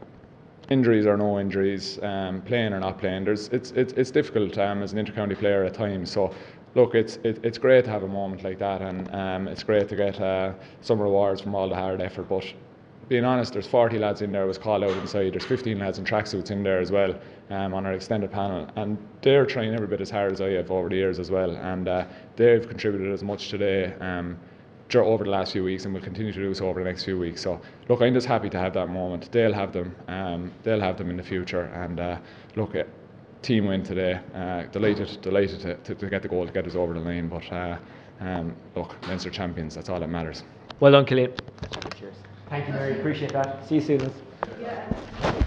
injuries 0.69 1.05
or 1.05 1.17
no 1.17 1.39
injuries, 1.39 1.99
um, 2.03 2.41
playing 2.41 2.73
or 2.73 2.79
not 2.79 2.97
playing, 2.99 3.25
there's, 3.25 3.47
it's, 3.49 3.71
it's, 3.71 3.93
it's 3.93 4.11
difficult 4.11 4.57
um, 4.57 4.83
as 4.83 4.93
an 4.93 5.03
intercounty 5.03 5.37
player 5.37 5.63
at 5.63 5.73
times. 5.73 6.11
So, 6.11 6.33
look, 6.75 6.95
it's, 6.95 7.17
it, 7.23 7.43
it's 7.43 7.57
great 7.57 7.85
to 7.85 7.91
have 7.91 8.03
a 8.03 8.07
moment 8.07 8.43
like 8.43 8.59
that, 8.59 8.81
and 8.81 9.13
um, 9.13 9.47
it's 9.47 9.63
great 9.63 9.89
to 9.89 9.95
get 9.95 10.19
uh, 10.21 10.53
some 10.81 10.99
rewards 10.99 11.41
from 11.41 11.55
all 11.55 11.67
the 11.67 11.75
hard 11.75 12.01
effort. 12.01 12.29
But 12.29 12.45
being 13.07 13.25
honest, 13.25 13.53
there's 13.53 13.65
40 13.65 13.97
lads 13.97 14.21
in 14.21 14.31
there 14.31 14.45
was 14.45 14.59
called 14.59 14.83
out 14.83 14.95
inside. 14.97 15.33
There's 15.33 15.45
15 15.45 15.79
lads 15.79 15.97
in 15.97 16.05
tracksuits 16.05 16.51
in 16.51 16.61
there 16.61 16.79
as 16.79 16.91
well 16.91 17.19
um, 17.49 17.73
on 17.73 17.85
our 17.85 17.93
extended 17.93 18.31
panel, 18.31 18.67
and 18.75 18.97
they're 19.21 19.47
trying 19.47 19.73
every 19.73 19.87
bit 19.87 20.01
as 20.01 20.11
hard 20.11 20.31
as 20.31 20.41
I 20.41 20.51
have 20.51 20.69
over 20.69 20.89
the 20.89 20.95
years 20.95 21.17
as 21.17 21.31
well, 21.31 21.55
and 21.57 21.87
uh, 21.87 22.05
they've 22.35 22.67
contributed 22.67 23.11
as 23.11 23.23
much 23.23 23.49
today. 23.49 23.93
Um, 23.99 24.37
over 24.95 25.23
the 25.23 25.29
last 25.29 25.51
few 25.51 25.63
weeks 25.63 25.85
and 25.85 25.93
will 25.93 26.01
continue 26.01 26.31
to 26.31 26.39
do 26.39 26.53
so 26.53 26.67
over 26.67 26.83
the 26.83 26.89
next 26.89 27.03
few 27.03 27.17
weeks. 27.17 27.41
So 27.41 27.61
look, 27.87 28.01
I'm 28.01 28.13
just 28.13 28.27
happy 28.27 28.49
to 28.49 28.59
have 28.59 28.73
that 28.73 28.89
moment. 28.89 29.31
They'll 29.31 29.53
have 29.53 29.71
them. 29.71 29.95
Um, 30.07 30.51
they'll 30.63 30.81
have 30.81 30.97
them 30.97 31.09
in 31.09 31.17
the 31.17 31.23
future. 31.23 31.65
And 31.65 31.99
uh, 31.99 32.17
look, 32.55 32.75
uh, 32.75 32.83
team 33.41 33.67
win 33.67 33.83
today. 33.83 34.19
Uh, 34.33 34.63
delighted, 34.71 35.21
delighted 35.21 35.59
to, 35.61 35.75
to, 35.75 35.95
to, 35.95 36.09
get 36.09 36.21
the 36.21 36.27
goal 36.27 36.45
to 36.45 36.51
get 36.51 36.65
us 36.65 36.75
over 36.75 36.93
the 36.93 36.99
line. 36.99 37.29
But 37.29 37.51
uh, 37.51 37.77
um, 38.19 38.55
look, 38.75 38.95
Leinster 39.07 39.29
champions. 39.29 39.75
That's 39.75 39.89
all 39.89 39.99
that 39.99 40.09
matters. 40.09 40.43
Well 40.79 40.91
done, 40.91 41.05
Cillian. 41.05 41.37
Cheers. 41.97 42.15
Thank 42.49 42.67
you, 42.67 42.73
Mary. 42.73 42.99
Appreciate 42.99 43.33
that. 43.33 43.67
See 43.67 43.75
you 43.75 43.81
soon. 43.81 44.11
Yeah. 44.61 45.45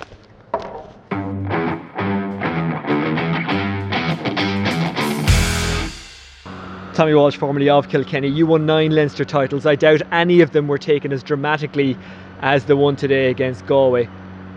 Tommy 6.94 7.14
Walsh, 7.14 7.36
formerly 7.36 7.70
of 7.70 7.88
Kilkenny, 7.88 8.28
you 8.28 8.46
won 8.46 8.66
nine 8.66 8.90
Leinster 8.90 9.24
titles. 9.24 9.64
I 9.64 9.76
doubt 9.76 10.02
any 10.12 10.42
of 10.42 10.50
them 10.52 10.68
were 10.68 10.76
taken 10.76 11.10
as 11.10 11.22
dramatically 11.22 11.96
as 12.40 12.66
the 12.66 12.76
one 12.76 12.96
today 12.96 13.30
against 13.30 13.66
Galway. 13.66 14.10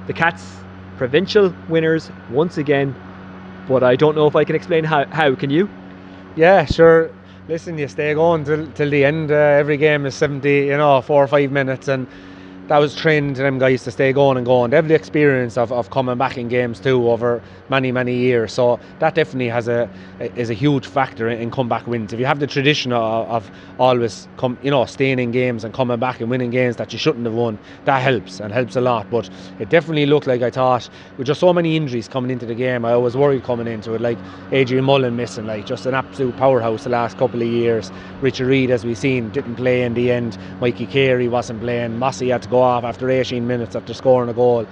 The 0.07 0.13
Cats, 0.13 0.57
provincial 0.97 1.55
winners 1.69 2.11
once 2.29 2.57
again, 2.57 2.93
but 3.69 3.83
I 3.83 3.95
don't 3.95 4.15
know 4.15 4.27
if 4.27 4.35
I 4.35 4.43
can 4.43 4.55
explain 4.55 4.83
how. 4.83 5.05
How 5.11 5.33
can 5.33 5.49
you? 5.49 5.69
Yeah, 6.35 6.65
sure. 6.65 7.09
Listen, 7.47 7.77
you 7.77 7.87
stay 7.87 8.13
going 8.13 8.43
till, 8.43 8.67
till 8.73 8.89
the 8.89 9.05
end. 9.05 9.31
Uh, 9.31 9.35
every 9.35 9.77
game 9.77 10.05
is 10.05 10.13
70, 10.15 10.49
you 10.49 10.77
know, 10.77 11.01
four 11.01 11.23
or 11.23 11.27
five 11.27 11.51
minutes, 11.51 11.87
and 11.87 12.05
that 12.67 12.79
was 12.79 12.95
training 12.95 13.35
to 13.35 13.43
them 13.43 13.59
guys 13.59 13.83
to 13.83 13.91
stay 13.91 14.11
going 14.11 14.37
and 14.37 14.45
going. 14.45 14.71
They 14.71 14.75
have 14.75 14.87
the 14.87 14.95
experience 14.95 15.57
of, 15.57 15.71
of 15.71 15.91
coming 15.91 16.17
back 16.17 16.37
in 16.37 16.47
games 16.47 16.79
too 16.79 17.09
over 17.09 17.41
many 17.69 17.91
many 17.91 18.15
years. 18.15 18.53
So 18.53 18.79
that 18.99 19.13
definitely 19.13 19.49
has 19.49 19.67
a 19.67 19.89
is 20.19 20.49
a 20.49 20.53
huge 20.53 20.87
factor 20.87 21.29
in, 21.29 21.39
in 21.39 21.51
comeback 21.51 21.85
wins. 21.85 22.13
If 22.13 22.19
you 22.19 22.25
have 22.25 22.39
the 22.39 22.47
tradition 22.47 22.91
of, 22.91 23.27
of, 23.29 23.51
always 23.77 24.27
come 24.37 24.57
you 24.63 24.71
know 24.71 24.85
staying 24.85 25.19
in 25.19 25.31
games 25.31 25.63
and 25.63 25.73
coming 25.73 25.99
back 25.99 26.21
and 26.21 26.29
winning 26.29 26.49
games 26.49 26.77
that 26.77 26.91
you 26.91 26.99
shouldn't 26.99 27.25
have 27.25 27.35
won, 27.35 27.59
that 27.85 28.01
helps 28.01 28.39
and 28.39 28.51
helps 28.51 28.75
a 28.75 28.81
lot. 28.81 29.09
But 29.11 29.29
it 29.59 29.69
definitely 29.69 30.05
looked 30.07 30.27
like 30.27 30.41
I 30.41 30.49
thought 30.49 30.89
with 31.17 31.27
just 31.27 31.39
so 31.39 31.53
many 31.53 31.75
injuries 31.77 32.07
coming 32.07 32.31
into 32.31 32.45
the 32.45 32.55
game, 32.55 32.83
I 32.85 32.95
was 32.97 33.15
worried 33.15 33.43
coming 33.43 33.67
into 33.67 33.93
it. 33.93 34.01
Like 34.01 34.17
Adrian 34.51 34.85
Mullen 34.85 35.15
missing, 35.15 35.45
like 35.45 35.65
just 35.65 35.85
an 35.85 35.93
absolute 35.93 36.35
powerhouse 36.37 36.83
the 36.83 36.89
last 36.89 37.17
couple 37.17 37.41
of 37.41 37.47
years. 37.47 37.91
Richard 38.21 38.47
Reid, 38.47 38.71
as 38.71 38.85
we've 38.85 38.97
seen, 38.97 39.29
didn't 39.29 39.55
play 39.55 39.83
in 39.83 39.93
the 39.93 40.11
end. 40.11 40.37
Mikey 40.59 40.87
Carey 40.87 41.27
wasn't 41.27 41.61
playing. 41.61 41.99
Mossy 41.99 42.29
had 42.29 42.41
to 42.41 42.49
go 42.49 42.54
off 42.59 42.83
after 42.83 43.09
18 43.09 43.45
minutes 43.45 43.75
after 43.75 43.93
scoring 43.93 44.29
a 44.29 44.33
goal. 44.33 44.67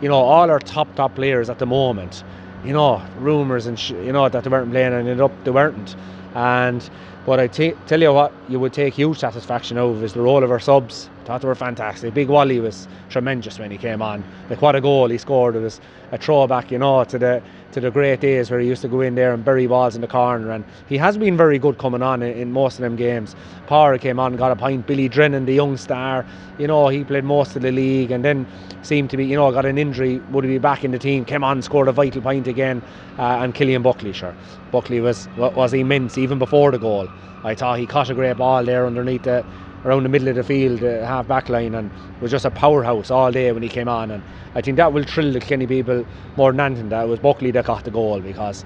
You 0.00 0.08
know, 0.08 0.16
all 0.18 0.50
our 0.50 0.58
top 0.58 0.94
top 0.96 1.14
players 1.14 1.48
at 1.50 1.58
the 1.58 1.66
moment. 1.66 2.24
You 2.64 2.72
know, 2.72 3.02
rumours 3.18 3.66
and 3.66 3.78
sh- 3.78 3.90
you 3.90 4.12
know 4.12 4.28
that 4.28 4.44
they 4.44 4.50
weren't 4.50 4.70
playing 4.70 4.88
and 4.92 5.08
ended 5.08 5.20
up 5.20 5.32
they 5.44 5.50
weren't. 5.50 5.96
And 6.34 6.88
but 7.26 7.40
I 7.40 7.46
t- 7.46 7.74
tell 7.86 8.00
you 8.02 8.12
what, 8.12 8.32
you 8.48 8.60
would 8.60 8.72
take 8.72 8.94
huge 8.94 9.18
satisfaction 9.18 9.78
out 9.78 9.90
of 9.90 10.04
is 10.04 10.12
the 10.12 10.20
role 10.20 10.42
of 10.42 10.50
our 10.50 10.60
subs. 10.60 11.08
Thought 11.24 11.40
they 11.40 11.48
were 11.48 11.54
fantastic. 11.54 12.12
Big 12.12 12.28
Wally 12.28 12.60
was 12.60 12.86
tremendous 13.08 13.58
when 13.58 13.70
he 13.70 13.78
came 13.78 14.02
on. 14.02 14.22
Like 14.50 14.60
what 14.60 14.76
a 14.76 14.80
goal 14.80 15.08
he 15.08 15.16
scored! 15.18 15.56
It 15.56 15.60
was 15.60 15.80
a 16.12 16.18
throwback, 16.18 16.70
you 16.70 16.78
know, 16.78 17.04
to 17.04 17.18
the 17.18 17.42
to 17.74 17.80
the 17.80 17.90
great 17.90 18.20
days 18.20 18.52
where 18.52 18.60
he 18.60 18.68
used 18.68 18.82
to 18.82 18.88
go 18.88 19.00
in 19.00 19.16
there 19.16 19.34
and 19.34 19.44
bury 19.44 19.66
balls 19.66 19.96
in 19.96 20.00
the 20.00 20.06
corner. 20.06 20.52
And 20.52 20.64
he 20.88 20.96
has 20.96 21.18
been 21.18 21.36
very 21.36 21.58
good 21.58 21.76
coming 21.76 22.02
on 22.02 22.22
in, 22.22 22.32
in 22.38 22.52
most 22.52 22.78
of 22.78 22.82
them 22.82 22.94
games. 22.94 23.34
Power 23.66 23.98
came 23.98 24.20
on, 24.20 24.36
got 24.36 24.52
a 24.52 24.56
point. 24.56 24.86
Billy 24.86 25.08
Drennan, 25.08 25.44
the 25.44 25.54
young 25.54 25.76
star, 25.76 26.24
you 26.56 26.68
know, 26.68 26.86
he 26.86 27.02
played 27.02 27.24
most 27.24 27.56
of 27.56 27.62
the 27.62 27.72
league 27.72 28.12
and 28.12 28.24
then 28.24 28.46
seemed 28.82 29.10
to 29.10 29.16
be, 29.16 29.26
you 29.26 29.34
know, 29.34 29.50
got 29.50 29.66
an 29.66 29.76
injury. 29.76 30.18
Would 30.30 30.44
he 30.44 30.50
be 30.50 30.58
back 30.58 30.84
in 30.84 30.92
the 30.92 31.00
team? 31.00 31.24
Came 31.24 31.42
on, 31.42 31.62
scored 31.62 31.88
a 31.88 31.92
vital 31.92 32.22
point 32.22 32.46
again. 32.46 32.80
Uh, 33.18 33.42
and 33.42 33.52
Cillian 33.52 33.82
Buckley, 33.82 34.12
sure, 34.12 34.34
Buckley 34.70 35.00
was 35.00 35.28
was 35.36 35.72
immense 35.72 36.16
even 36.16 36.38
before 36.38 36.70
the 36.70 36.78
goal. 36.78 37.08
I 37.42 37.54
thought 37.54 37.78
he 37.78 37.86
caught 37.86 38.08
a 38.08 38.14
great 38.14 38.36
ball 38.36 38.64
there 38.64 38.86
underneath 38.86 39.24
the 39.24 39.44
around 39.84 40.02
the 40.02 40.08
middle 40.08 40.28
of 40.28 40.34
the 40.36 40.42
field, 40.42 40.82
uh, 40.82 41.04
half 41.04 41.28
back 41.28 41.48
line, 41.48 41.74
and 41.74 41.90
was 42.20 42.30
just 42.30 42.44
a 42.44 42.50
powerhouse 42.50 43.10
all 43.10 43.30
day 43.30 43.52
when 43.52 43.62
he 43.62 43.68
came 43.68 43.88
on. 43.88 44.10
And 44.10 44.22
I 44.54 44.60
think 44.60 44.76
that 44.76 44.92
will 44.92 45.04
thrill 45.04 45.32
the 45.32 45.40
Kenny 45.40 45.66
people 45.66 46.06
more 46.36 46.52
than 46.52 46.60
anything. 46.60 46.88
That 46.88 47.08
was 47.08 47.18
Buckley 47.18 47.50
that 47.52 47.66
got 47.66 47.84
the 47.84 47.90
goal 47.90 48.20
because 48.20 48.64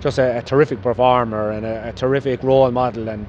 just 0.00 0.18
a, 0.18 0.38
a 0.38 0.42
terrific 0.42 0.82
performer 0.82 1.50
and 1.50 1.64
a, 1.66 1.88
a, 1.88 1.92
terrific 1.92 2.42
role 2.42 2.70
model, 2.70 3.08
and 3.08 3.26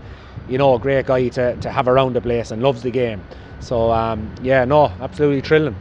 you 0.49 0.57
know, 0.57 0.75
a 0.75 0.79
great 0.79 1.05
guy 1.05 1.29
to, 1.29 1.55
to 1.55 1.71
have 1.71 1.87
around 1.87 2.13
the 2.13 2.21
place 2.21 2.51
and 2.51 2.61
loves 2.61 2.83
the 2.83 2.91
game. 2.91 3.23
So 3.59 3.91
um, 3.91 4.33
yeah, 4.41 4.65
no, 4.65 4.91
absolutely 4.99 5.41
thrilling. 5.41 5.75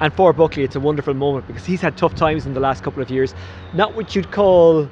And 0.00 0.12
for 0.12 0.32
Buckley, 0.32 0.64
it's 0.64 0.76
a 0.76 0.80
wonderful 0.80 1.14
moment 1.14 1.46
because 1.46 1.64
he's 1.64 1.80
had 1.80 1.96
tough 1.96 2.14
times 2.14 2.46
in 2.46 2.54
the 2.54 2.60
last 2.60 2.82
couple 2.82 3.02
of 3.02 3.10
years. 3.10 3.34
Not 3.72 3.94
what 3.94 4.14
you'd 4.14 4.30
call 4.30 4.88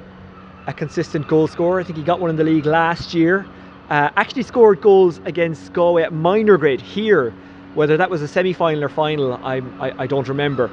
a 0.67 0.73
consistent 0.73 1.27
goal 1.27 1.47
scorer. 1.47 1.79
I 1.79 1.83
think 1.83 1.97
he 1.97 2.03
got 2.03 2.19
one 2.19 2.29
in 2.29 2.35
the 2.35 2.43
league 2.43 2.65
last 2.65 3.13
year. 3.13 3.45
Uh, 3.93 4.09
actually 4.17 4.41
scored 4.41 4.81
goals 4.81 5.21
against 5.25 5.71
Galway 5.71 6.01
at 6.01 6.11
minor 6.11 6.57
grade 6.57 6.81
here. 6.81 7.29
Whether 7.75 7.95
that 7.97 8.09
was 8.09 8.23
a 8.23 8.27
semi-final 8.27 8.83
or 8.83 8.89
final, 8.89 9.33
I, 9.33 9.61
I, 9.79 9.93
I 9.99 10.07
don't 10.07 10.27
remember. 10.27 10.71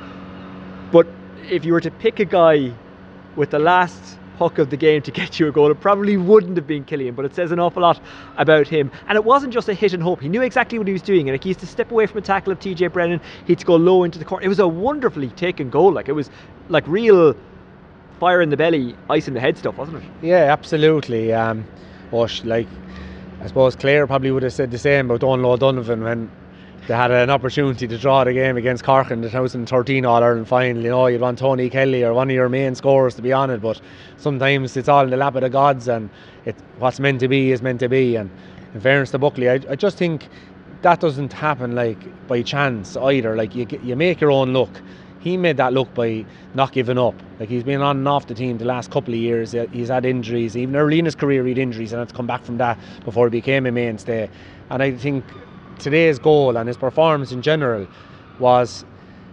But 0.91 1.07
if 1.51 1.67
you 1.67 1.75
were 1.75 1.83
to 1.83 1.91
pick 1.91 2.19
a 2.19 2.25
guy 2.25 2.73
with 3.37 3.51
the 3.51 3.59
last 3.59 4.19
puck 4.39 4.57
of 4.57 4.71
the 4.71 4.79
game 4.79 5.03
to 5.03 5.11
get 5.21 5.39
you 5.39 5.49
a 5.49 5.53
goal, 5.53 5.71
it 5.71 5.83
probably 5.83 6.17
wouldn't 6.17 6.57
have 6.57 6.67
been 6.67 6.83
Cillian, 6.87 7.15
but 7.15 7.27
it 7.27 7.35
says 7.35 7.53
an 7.53 7.59
awful 7.59 7.83
lot 7.83 8.01
about 8.39 8.67
him. 8.67 8.91
And 9.07 9.17
it 9.17 9.25
wasn't 9.27 9.53
just 9.53 9.69
a 9.69 9.75
hit 9.75 9.93
and 9.93 10.03
hope. 10.03 10.23
He 10.23 10.31
knew 10.31 10.41
exactly 10.41 10.79
what 10.79 10.87
he 10.87 10.95
was 10.95 11.03
doing. 11.03 11.29
And 11.29 11.35
like 11.35 11.45
he 11.45 11.51
used 11.51 11.61
to 11.61 11.67
step 11.67 11.91
away 11.91 12.07
from 12.07 12.17
a 12.17 12.23
tackle 12.23 12.55
of 12.55 12.59
TJ 12.59 12.91
Brennan, 12.91 13.21
he'd 13.47 13.63
go 13.67 13.77
low 13.77 14.03
into 14.03 14.19
the 14.19 14.25
corner. 14.25 14.47
It 14.47 14.49
was 14.49 14.61
a 14.61 14.67
wonderfully 14.67 15.29
taken 15.29 15.69
goal. 15.69 15.93
Like 15.93 16.09
it 16.09 16.15
was 16.15 16.31
like 16.71 16.89
real 16.89 17.37
fire 18.19 18.41
in 18.41 18.49
the 18.49 18.57
belly, 18.57 18.97
ice 19.11 19.29
in 19.29 19.35
the 19.35 19.41
head 19.41 19.59
stuff, 19.59 19.77
wasn't 19.77 19.99
it? 19.99 20.11
Yeah, 20.23 20.51
absolutely. 20.51 21.35
Um, 21.35 21.67
like 22.45 22.67
I 23.43 23.47
suppose 23.47 23.75
Clare 23.75 24.07
probably 24.07 24.31
would 24.31 24.43
have 24.43 24.53
said 24.53 24.71
the 24.71 24.79
same 24.79 25.07
about 25.07 25.21
Domhnall 25.21 25.53
O'Donovan 25.53 26.05
when 26.05 26.31
they 26.87 26.95
had 26.95 27.11
an 27.11 27.31
opportunity 27.31 27.89
to 27.89 27.97
draw 27.97 28.23
the 28.23 28.35
game 28.35 28.59
against 28.59 28.85
Cork 28.85 29.11
in 29.11 29.23
the 29.23 29.29
2013 29.29 30.05
All 30.05 30.23
Ireland 30.23 30.47
final. 30.47 30.83
You 30.83 30.91
know, 30.91 31.07
you'd 31.07 31.23
want 31.23 31.39
Tony 31.39 31.71
Kelly 31.71 32.05
or 32.05 32.13
one 32.13 32.29
of 32.29 32.35
your 32.35 32.51
main 32.51 32.75
scorers 32.75 33.15
to 33.15 33.23
be 33.23 33.33
on 33.33 33.49
it, 33.49 33.63
but 33.63 33.81
sometimes 34.19 34.77
it's 34.77 34.89
all 34.91 35.05
in 35.05 35.11
the 35.11 35.17
lap 35.17 35.37
of 35.37 35.41
the 35.41 35.49
gods, 35.49 35.89
and 35.89 36.11
it, 36.45 36.55
what's 36.79 37.01
meant 37.01 37.21
to 37.21 37.29
be 37.29 37.51
is 37.51 37.63
meant 37.63 37.81
to 37.81 37.89
be. 37.89 38.17
And 38.17 38.31
in 38.75 38.81
fairness 38.81 39.11
to 39.13 39.19
Buckley, 39.19 39.49
I, 39.49 39.55
I 39.71 39.75
just 39.75 39.97
think 39.97 40.29
that 40.83 41.01
doesn't 41.01 41.33
happen 41.33 41.75
like 41.75 42.29
by 42.29 42.43
chance 42.43 42.95
either. 42.95 43.37
Like 43.37 43.55
you, 43.55 43.67
you 43.83 43.97
make 43.97 44.21
your 44.21 44.33
own 44.33 44.53
luck 44.53 44.83
he 45.21 45.37
made 45.37 45.59
that 45.59 45.73
look 45.73 45.93
by 45.95 46.25
not 46.55 46.73
giving 46.73 46.99
up. 46.99 47.15
Like 47.39 47.49
he's 47.49 47.63
been 47.63 47.81
on 47.83 47.99
and 47.99 48.09
off 48.09 48.27
the 48.27 48.35
team 48.35 48.59
the 48.59 48.65
last 48.65 48.91
couple 48.91 49.15
of 49.15 49.21
years. 49.21 49.55
He's 49.73 49.89
had 49.89 50.05
injuries, 50.05 50.57
even 50.57 50.75
early 50.77 50.99
in 50.99 51.05
his 51.05 51.15
career, 51.15 51.45
he 51.45 51.51
had 51.51 51.59
injuries, 51.59 51.93
and 51.93 52.01
had 52.01 52.09
to 52.09 52.15
come 52.15 52.27
back 52.27 52.45
from 52.45 52.59
that 52.59 52.79
before 53.05 53.27
he 53.27 53.31
became 53.31 53.67
a 53.67 53.71
mainstay. 53.71 54.29
And 54.71 54.83
I 54.83 54.93
think 54.93 55.25
today's 55.79 56.19
goal 56.19 56.57
and 56.57 56.67
his 56.67 56.77
performance 56.77 57.33
in 57.33 57.43
general 57.43 57.87
was 58.39 58.85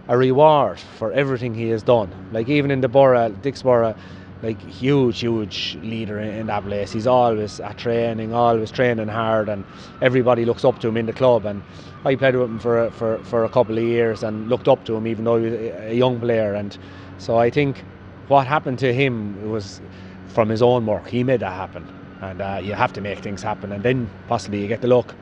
a 0.08 0.16
reward 0.16 0.78
for 0.98 1.12
everything 1.12 1.54
he 1.54 1.68
has 1.68 1.82
done. 1.82 2.10
Like 2.32 2.48
even 2.48 2.70
in 2.70 2.80
the 2.80 2.88
borough, 2.88 3.30
Dicksboro, 3.30 3.96
like 4.42 4.60
huge, 4.60 5.20
huge 5.20 5.78
leader 5.82 6.18
in, 6.20 6.28
in, 6.30 6.46
that 6.46 6.64
place. 6.64 6.92
He's 6.92 7.06
always 7.06 7.60
at 7.60 7.76
training, 7.76 8.32
always 8.32 8.70
training 8.70 9.08
hard, 9.08 9.48
and 9.48 9.64
everybody 10.00 10.44
looks 10.44 10.64
up 10.64 10.78
to 10.80 10.88
him 10.88 10.96
in 10.96 11.06
the 11.06 11.12
club. 11.12 11.44
And 11.44 11.62
I 12.04 12.14
played 12.14 12.36
with 12.36 12.48
him 12.48 12.58
for 12.58 12.90
for, 12.92 13.18
for 13.24 13.44
a 13.44 13.48
couple 13.48 13.76
of 13.76 13.84
years 13.84 14.22
and 14.22 14.48
looked 14.48 14.68
up 14.68 14.84
to 14.84 14.96
him, 14.96 15.06
even 15.06 15.24
though 15.24 15.38
he 15.38 15.50
was 15.50 15.52
a 15.54 15.94
young 15.94 16.20
player. 16.20 16.54
And 16.54 16.76
so 17.18 17.36
I 17.36 17.50
think 17.50 17.84
what 18.28 18.46
happened 18.46 18.78
to 18.80 18.92
him 18.92 19.50
was 19.50 19.80
from 20.28 20.48
his 20.48 20.62
own 20.62 20.86
work. 20.86 21.08
He 21.08 21.24
made 21.24 21.40
that 21.40 21.52
happen, 21.52 21.84
and 22.20 22.40
uh, 22.40 22.60
you 22.62 22.74
have 22.74 22.92
to 22.92 23.00
make 23.00 23.18
things 23.18 23.42
happen, 23.42 23.72
and 23.72 23.82
then 23.82 24.08
possibly 24.28 24.60
you 24.60 24.68
get 24.68 24.82
the 24.82 24.88
luck. 24.88 25.14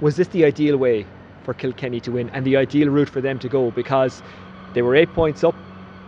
Was 0.00 0.16
this 0.16 0.28
the 0.28 0.44
ideal 0.44 0.76
way 0.76 1.06
for 1.42 1.54
Kilkenny 1.54 2.00
to 2.00 2.12
win 2.12 2.30
and 2.30 2.44
the 2.46 2.56
ideal 2.56 2.88
route 2.88 3.08
for 3.08 3.20
them 3.20 3.38
to 3.40 3.48
go? 3.48 3.70
Because 3.70 4.22
they 4.74 4.82
were 4.82 4.94
eight 4.94 5.12
points 5.14 5.42
up 5.42 5.54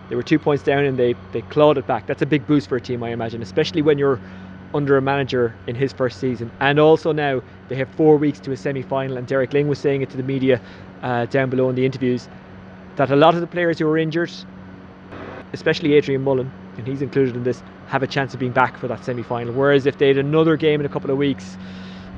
they 0.08 0.16
were 0.16 0.22
two 0.22 0.38
points 0.38 0.62
down 0.62 0.84
and 0.84 0.98
they, 0.98 1.14
they 1.32 1.42
clawed 1.42 1.78
it 1.78 1.86
back. 1.86 2.06
That's 2.06 2.22
a 2.22 2.26
big 2.26 2.46
boost 2.46 2.68
for 2.68 2.76
a 2.76 2.80
team, 2.80 3.02
I 3.02 3.10
imagine, 3.10 3.42
especially 3.42 3.82
when 3.82 3.98
you're 3.98 4.20
under 4.74 4.96
a 4.96 5.02
manager 5.02 5.54
in 5.66 5.74
his 5.74 5.92
first 5.92 6.20
season. 6.20 6.50
And 6.60 6.78
also 6.78 7.12
now 7.12 7.42
they 7.68 7.76
have 7.76 7.88
four 7.90 8.16
weeks 8.16 8.38
to 8.40 8.52
a 8.52 8.56
semi 8.56 8.82
final. 8.82 9.16
And 9.16 9.26
Derek 9.26 9.50
Lyng 9.50 9.66
was 9.66 9.78
saying 9.78 10.02
it 10.02 10.10
to 10.10 10.16
the 10.16 10.22
media 10.22 10.60
uh, 11.02 11.26
down 11.26 11.50
below 11.50 11.68
in 11.70 11.76
the 11.76 11.84
interviews 11.84 12.28
that 12.96 13.10
a 13.10 13.16
lot 13.16 13.34
of 13.34 13.40
the 13.40 13.46
players 13.46 13.78
who 13.78 13.86
were 13.86 13.98
injured, 13.98 14.32
especially 15.52 15.94
Adrian 15.94 16.22
Mullen, 16.22 16.50
and 16.76 16.86
he's 16.86 17.02
included 17.02 17.36
in 17.36 17.42
this, 17.42 17.62
have 17.88 18.02
a 18.02 18.06
chance 18.06 18.34
of 18.34 18.40
being 18.40 18.52
back 18.52 18.76
for 18.76 18.88
that 18.88 19.04
semi 19.04 19.22
final. 19.22 19.52
Whereas 19.54 19.86
if 19.86 19.98
they 19.98 20.08
had 20.08 20.18
another 20.18 20.56
game 20.56 20.80
in 20.80 20.86
a 20.86 20.88
couple 20.88 21.10
of 21.10 21.16
weeks, 21.16 21.56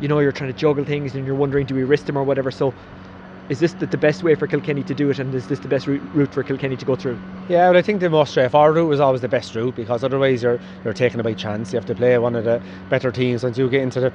you 0.00 0.08
know, 0.08 0.18
you're 0.20 0.32
trying 0.32 0.52
to 0.52 0.58
juggle 0.58 0.84
things 0.84 1.14
and 1.14 1.26
you're 1.26 1.34
wondering, 1.34 1.66
do 1.66 1.74
we 1.74 1.84
risk 1.84 2.06
them 2.06 2.16
or 2.16 2.24
whatever. 2.24 2.50
So 2.50 2.72
is 3.48 3.60
this 3.60 3.72
the, 3.74 3.86
the, 3.86 3.96
best 3.96 4.22
way 4.22 4.34
for 4.34 4.46
Kilkenny 4.46 4.82
to 4.82 4.94
do 4.94 5.08
it, 5.10 5.18
and 5.18 5.34
is 5.34 5.48
this 5.48 5.58
the 5.60 5.68
best 5.68 5.86
route 5.86 6.34
for 6.34 6.42
Kilkenny 6.42 6.76
to 6.76 6.84
go 6.84 6.96
through? 6.96 7.18
Yeah, 7.48 7.70
well, 7.70 7.78
I 7.78 7.82
think 7.82 8.00
the 8.00 8.10
most 8.10 8.32
straightforward 8.32 8.76
route 8.76 8.88
was 8.88 9.00
always 9.00 9.22
the 9.22 9.28
best 9.28 9.54
route 9.54 9.74
because 9.74 10.04
otherwise 10.04 10.42
you're 10.42 10.60
you're 10.84 10.92
taking 10.92 11.18
a 11.18 11.22
big 11.22 11.38
chance. 11.38 11.72
You 11.72 11.78
have 11.78 11.86
to 11.86 11.94
play 11.94 12.18
one 12.18 12.36
of 12.36 12.44
the 12.44 12.62
better 12.90 13.10
teams 13.10 13.42
once 13.42 13.56
you 13.56 13.68
get 13.70 13.82
into 13.82 14.00
the 14.00 14.12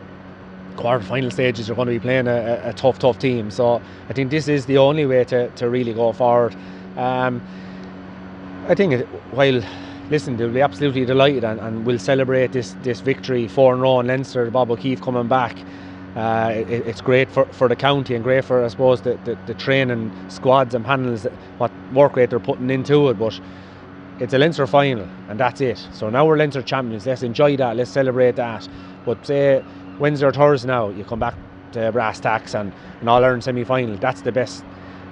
quarter 0.76 1.04
final 1.04 1.32
stages. 1.32 1.68
You're 1.68 1.76
going 1.76 1.88
to 1.88 1.94
be 1.94 2.00
playing 2.00 2.28
a, 2.28 2.62
a, 2.64 2.74
tough, 2.74 3.00
tough 3.00 3.20
team. 3.20 3.50
So 3.52 3.82
I 4.10 4.14
think 4.14 4.30
this 4.30 4.48
is 4.48 4.66
the 4.66 4.78
only 4.78 5.06
way 5.06 5.24
to, 5.26 5.50
to 5.50 5.70
really 5.70 5.94
go 5.94 6.12
forward. 6.14 6.56
Um, 6.98 7.42
I 8.68 8.76
think 8.76 9.06
while 9.32 9.62
listen, 10.10 10.38
they'll 10.38 10.52
be 10.52 10.62
absolutely 10.62 11.06
delighted 11.06 11.44
and, 11.44 11.60
and 11.60 11.86
we'll 11.86 12.00
celebrate 12.00 12.52
this 12.52 12.76
this 12.84 13.00
victory 13.02 13.48
four 13.48 13.74
in 13.74 13.82
row 13.82 14.00
in 14.00 14.08
Leinster. 14.08 14.50
Bob 14.52 14.70
O'Keeffe 14.70 15.02
coming 15.02 15.28
back. 15.28 15.58
Uh, 16.16 16.54
it, 16.56 16.70
it's 16.70 17.02
great 17.02 17.30
for, 17.32 17.46
for 17.46 17.68
the 17.68 17.76
county 17.76 18.14
and 18.14 18.24
great 18.24 18.46
for 18.46 18.64
I 18.64 18.68
suppose 18.68 19.02
the, 19.02 19.18
the, 19.26 19.36
the 19.48 19.56
training 19.56 20.12
squads 20.30 20.76
and 20.76 20.86
panels 20.86 21.26
what 21.58 21.72
work 21.92 22.16
rate 22.16 22.30
they're 22.30 22.40
putting 22.40 22.70
into 22.70 23.10
it 23.10 23.18
but 23.18 23.40
it's 24.20 24.32
a 24.34 24.38
Leinster 24.38 24.68
final 24.68 25.08
and 25.28 25.40
that's 25.40 25.60
it. 25.60 25.80
So 25.92 26.12
now 26.12 26.26
we're 26.28 26.38
Leinster 26.38 26.62
champions. 26.62 27.08
Let's 27.08 27.24
enjoy 27.24 27.58
that. 27.58 27.76
Let's 27.76 27.90
celebrate 27.90 28.36
that. 28.36 28.68
But 29.06 29.26
say 29.26 29.64
Wednesday 29.98 30.28
or 30.28 30.32
Thursday 30.32 30.68
now 30.68 30.90
you 30.90 31.04
come 31.04 31.20
back 31.20 31.36
to 31.72 31.92
brass 31.92 32.20
tacks 32.20 32.54
and 32.54 32.72
an 33.02 33.08
All-Ireland 33.08 33.44
semi-final. 33.44 33.98
That's 33.98 34.22
the 34.22 34.32
best 34.32 34.64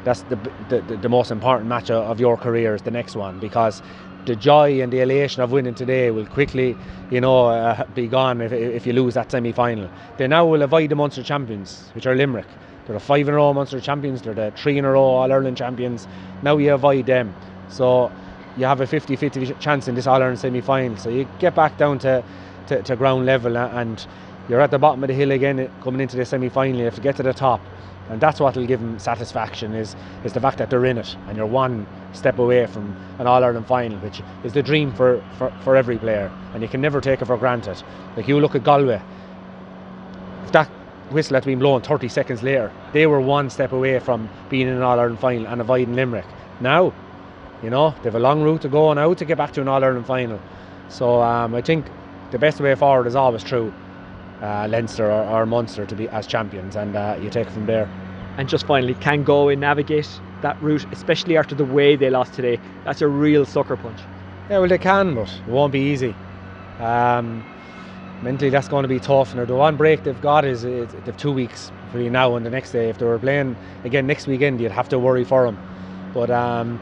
that's 0.04 0.22
the, 0.24 0.36
the, 0.70 0.82
the 0.98 1.10
most 1.10 1.32
important 1.32 1.70
match 1.70 1.92
of 1.92 2.20
your 2.20 2.38
career 2.38 2.74
is 2.74 2.82
the 2.82 2.92
next 2.92 3.16
one 3.16 3.40
because 3.40 3.82
the 4.26 4.36
joy 4.36 4.82
and 4.82 4.92
the 4.92 5.00
elation 5.02 5.42
of 5.42 5.52
winning 5.52 5.74
today 5.74 6.12
will 6.12 6.26
quickly, 6.26 6.78
you 7.10 7.22
know, 7.22 7.48
uh, 7.48 7.86
be 7.96 8.08
gone 8.08 8.42
if, 8.42 8.52
if 8.52 8.86
you 8.86 8.94
lose 8.94 9.16
that 9.16 9.32
semi-final. 9.32 9.90
They 10.18 10.28
now 10.28 10.46
will 10.46 10.62
avoid 10.62 10.90
the 10.90 10.96
Munster 10.96 11.24
champions, 11.24 11.90
which 11.94 12.06
are 12.06 12.16
Limerick. 12.16 12.48
They're 12.86 12.94
the 12.94 13.00
five 13.00 13.28
in 13.28 13.34
a 13.34 13.38
row 13.38 13.54
Munster 13.54 13.80
champions. 13.80 14.22
They're 14.22 14.34
the 14.34 14.52
three 14.56 14.78
in 14.78 14.86
a 14.86 14.92
row 14.92 15.02
All 15.02 15.32
Ireland 15.32 15.58
champions. 15.58 16.08
Now 16.44 16.58
you 16.58 16.74
avoid 16.74 17.06
them, 17.06 17.34
so 17.70 18.12
you 18.58 18.66
have 18.66 18.82
a 18.82 18.86
50-50 18.86 19.60
chance 19.60 19.88
in 19.88 19.96
this 19.96 20.08
All 20.08 20.16
Ireland 20.16 20.40
semi-final. 20.40 20.98
So 20.98 21.10
you 21.10 21.28
get 21.40 21.56
back 21.56 21.78
down 21.78 22.00
to, 22.00 22.24
to, 22.68 22.82
to 22.84 22.96
ground 22.96 23.26
level 23.26 23.58
and 23.58 24.06
you're 24.50 24.62
at 24.62 24.72
the 24.72 24.80
bottom 24.80 25.04
of 25.04 25.08
the 25.08 25.14
hill 25.14 25.32
again 25.32 25.70
coming 25.82 26.02
into 26.02 26.18
the 26.18 26.26
semi-final. 26.26 26.78
You 26.78 26.86
have 26.86 26.96
to 26.96 27.02
get 27.02 27.16
to 27.18 27.24
the 27.24 27.34
top 27.34 27.62
and 28.12 28.20
that's 28.20 28.42
what 28.42 28.58
will 28.58 28.68
give 28.68 28.82
them 28.82 29.00
satisfaction 29.00 29.74
is 29.74 29.96
is 30.26 30.34
the 30.34 30.40
fact 30.40 30.58
that 30.58 30.70
they're 30.70 30.86
in 30.86 30.98
it 30.98 31.16
and 31.28 31.38
you're 31.38 31.46
one 31.46 31.88
step 32.14 32.40
away 32.40 32.66
from 32.68 32.96
an 33.20 33.28
All 33.28 33.44
Ireland 33.44 33.68
final, 33.68 33.98
which 34.00 34.22
is 34.44 34.52
the 34.52 34.62
dream 34.62 34.94
for, 34.94 35.24
for, 35.38 35.50
for 35.64 35.76
every 35.78 35.98
player, 35.98 36.30
and 36.54 36.62
you 36.62 36.68
can 36.68 36.82
never 36.82 37.00
take 37.00 37.22
it 37.22 37.26
for 37.26 37.38
granted. 37.38 37.82
Like 38.18 38.28
you 38.28 38.40
look 38.40 38.54
at 38.54 38.64
Galway, 38.64 39.02
if 40.44 40.52
that 40.52 40.68
whistle 41.10 41.36
had 41.36 41.46
been 41.46 41.60
blown 41.60 41.82
30 41.82 42.10
seconds 42.10 42.44
later, 42.44 42.72
they 42.92 43.08
were 43.08 43.22
one 43.22 43.50
step 43.50 43.72
away 43.72 44.00
from 44.00 44.30
being 44.50 44.68
in 44.68 44.74
an 44.74 44.82
All 44.82 45.00
Ireland 45.00 45.20
final 45.20 45.48
and 45.48 45.62
avoiding 45.62 45.96
Limerick. 45.96 46.26
Now, 46.60 46.94
you 47.64 47.70
know, 47.70 47.92
they 47.92 48.10
have 48.10 48.16
a 48.16 48.20
long 48.20 48.42
route 48.44 48.62
to 48.64 48.70
go 48.70 48.92
now 48.94 49.14
to 49.14 49.26
get 49.26 49.38
back 49.38 49.54
to 49.54 49.62
an 49.62 49.70
All 49.70 49.84
Ireland 49.84 50.06
final. 50.06 50.40
So 50.90 51.22
um, 51.22 51.56
I 51.56 51.62
think 51.62 51.86
the 52.32 52.40
best 52.40 52.60
way 52.60 52.76
forward 52.76 53.08
is 53.08 53.16
always 53.16 53.44
through 53.44 53.74
uh, 54.42 54.68
Leinster 54.68 55.10
or, 55.10 55.24
or, 55.24 55.46
Munster 55.46 55.86
to 55.86 55.96
be 55.96 56.10
as 56.10 56.26
champions, 56.26 56.76
and 56.76 56.96
uh, 56.96 57.18
you 57.22 57.30
take 57.30 57.48
it 57.48 57.52
from 57.52 57.68
there. 57.68 57.88
And 58.38 58.48
just 58.48 58.66
finally, 58.66 58.94
can 58.96 59.24
go 59.24 59.50
and 59.50 59.62
navigate 59.62 60.08
that 60.42 60.62
route, 60.62 60.86
especially 60.92 61.38
after 61.38 61.56
the 61.56 61.66
way 61.66 61.96
they 61.96 62.10
lost 62.10 62.34
today? 62.34 62.60
That's 62.86 63.02
a 63.02 63.08
real 63.08 63.46
sucker 63.46 63.76
punch. 63.76 64.00
Yeah, 64.50 64.60
well, 64.60 64.68
they 64.68 64.78
can, 64.78 65.16
but 65.16 65.30
it 65.30 65.50
won't 65.50 65.72
be 65.72 65.80
easy. 65.80 66.16
Um, 66.80 67.44
mentally, 68.22 68.50
that's 68.50 68.68
going 68.68 68.84
to 68.84 68.90
be 68.90 69.00
tough. 69.00 69.34
And 69.34 69.48
the 69.48 69.56
one 69.56 69.78
break 69.78 70.04
they've 70.04 70.22
got 70.22 70.46
is, 70.46 70.64
is 70.64 70.92
they've 71.06 71.18
two 71.18 71.32
weeks 71.32 71.72
really 71.94 72.10
now 72.10 72.36
and 72.36 72.46
the 72.46 72.50
next 72.50 72.72
day. 72.72 72.90
If 72.90 72.98
they 72.98 73.06
were 73.06 73.20
playing 73.20 73.56
again 73.84 74.08
next 74.08 74.28
weekend, 74.28 74.60
you'd 74.62 74.72
have 74.72 74.90
to 74.90 75.00
worry 75.00 75.24
for 75.24 75.46
them. 75.46 75.58
But 76.14 76.30
um, 76.30 76.80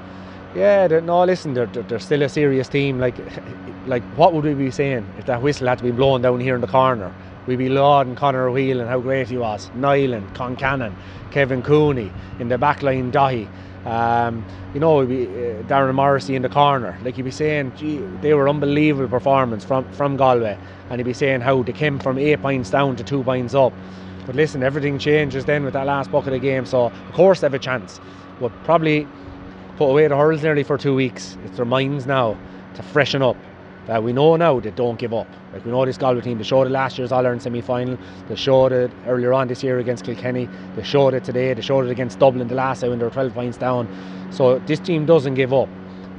yeah, 0.55 0.87
no, 0.87 1.23
listen, 1.23 1.53
they're, 1.53 1.67
they're 1.67 1.99
still 1.99 2.23
a 2.23 2.29
serious 2.29 2.67
team. 2.67 2.99
Like, 2.99 3.17
like 3.87 4.03
what 4.17 4.33
would 4.33 4.45
we 4.45 4.53
be 4.53 4.71
saying 4.71 5.05
if 5.17 5.25
that 5.25 5.41
whistle 5.41 5.67
had 5.67 5.77
to 5.79 5.83
be 5.83 5.91
blown 5.91 6.21
down 6.21 6.39
here 6.39 6.55
in 6.55 6.61
the 6.61 6.67
corner? 6.67 7.11
We'd 7.45 7.57
be 7.57 7.69
lauding 7.69 8.15
Conor 8.15 8.51
Whelan 8.51 8.81
and 8.81 8.89
how 8.89 8.99
great 8.99 9.29
he 9.29 9.37
was. 9.37 9.69
Niland, 9.75 10.33
Concannon, 10.35 10.93
Kevin 11.31 11.61
Cooney 11.61 12.11
in 12.39 12.49
the 12.49 12.57
backline, 12.57 13.11
Daithí. 13.11 13.47
Um, 13.85 14.45
you 14.73 14.79
know, 14.79 15.05
be, 15.05 15.23
uh, 15.23 15.63
Darren 15.63 15.95
Morrissey 15.95 16.35
in 16.35 16.41
the 16.41 16.49
corner. 16.49 16.97
Like 17.03 17.15
he'd 17.15 17.23
be 17.23 17.31
saying, 17.31 17.73
gee, 17.77 17.97
they 18.21 18.33
were 18.33 18.49
unbelievable 18.49 19.07
performance 19.07 19.63
from, 19.63 19.89
from 19.93 20.17
Galway. 20.17 20.57
And 20.89 20.99
he'd 20.99 21.05
be 21.05 21.13
saying 21.13 21.41
how 21.41 21.63
they 21.63 21.71
came 21.71 21.97
from 21.97 22.17
eight 22.19 22.41
points 22.41 22.69
down 22.69 22.97
to 22.97 23.03
two 23.03 23.23
points 23.23 23.55
up. 23.55 23.73
But 24.25 24.35
listen, 24.35 24.61
everything 24.61 24.99
changes 24.99 25.45
then 25.45 25.63
with 25.63 25.73
that 25.73 25.87
last 25.87 26.11
bucket 26.11 26.33
of 26.33 26.41
game. 26.41 26.65
So, 26.65 26.87
of 26.87 27.11
course, 27.13 27.39
they 27.39 27.45
have 27.45 27.53
a 27.53 27.59
chance. 27.59 27.99
But 28.39 28.51
probably 28.63 29.07
put 29.77 29.89
away 29.89 30.07
the 30.07 30.17
hurls 30.17 30.43
nearly 30.43 30.63
for 30.63 30.77
two 30.77 30.93
weeks. 30.93 31.37
It's 31.45 31.55
their 31.55 31.65
minds 31.65 32.05
now 32.05 32.37
to 32.75 32.83
freshen 32.83 33.21
up 33.21 33.37
that 33.89 34.03
we 34.03 34.13
know 34.13 34.35
now 34.35 34.59
they 34.59 34.69
don't 34.69 34.99
give 34.99 35.15
up. 35.15 35.27
Like 35.51 35.65
we 35.65 35.71
know 35.71 35.83
this 35.83 35.97
Galway 35.97 36.21
team, 36.21 36.37
they 36.37 36.43
showed 36.43 36.67
it 36.67 36.69
last 36.69 36.99
year's 36.99 37.11
All 37.11 37.25
Ireland 37.25 37.41
semi 37.41 37.59
final, 37.59 37.97
they 38.27 38.35
showed 38.35 38.71
it 38.71 38.91
earlier 39.07 39.33
on 39.33 39.47
this 39.47 39.63
year 39.63 39.79
against 39.79 40.05
Kilkenny, 40.05 40.47
they 40.75 40.83
showed 40.83 41.15
it 41.15 41.23
today, 41.23 41.55
they 41.55 41.61
showed 41.61 41.87
it 41.87 41.89
against 41.89 42.19
Dublin 42.19 42.47
the 42.47 42.53
last 42.53 42.81
time 42.81 42.91
when 42.91 42.99
they 42.99 43.05
were 43.05 43.11
12 43.11 43.33
points 43.33 43.57
down. 43.57 43.87
So 44.29 44.59
this 44.59 44.79
team 44.79 45.07
doesn't 45.07 45.33
give 45.33 45.53
up. 45.53 45.69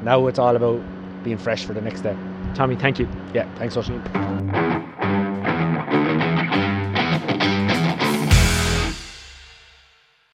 Now 0.03 0.27
it's 0.27 0.41
all 0.41 0.57
about 0.57 0.83
being 1.23 1.39
fresh 1.39 1.65
for 1.65 1.73
the 1.73 1.81
next 1.81 2.01
day. 2.01 2.17
Tommy, 2.57 2.75
thank 2.75 2.99
you. 2.99 3.09
Yeah, 3.33 3.49
thanks, 3.55 3.77
Oisin. 3.77 4.70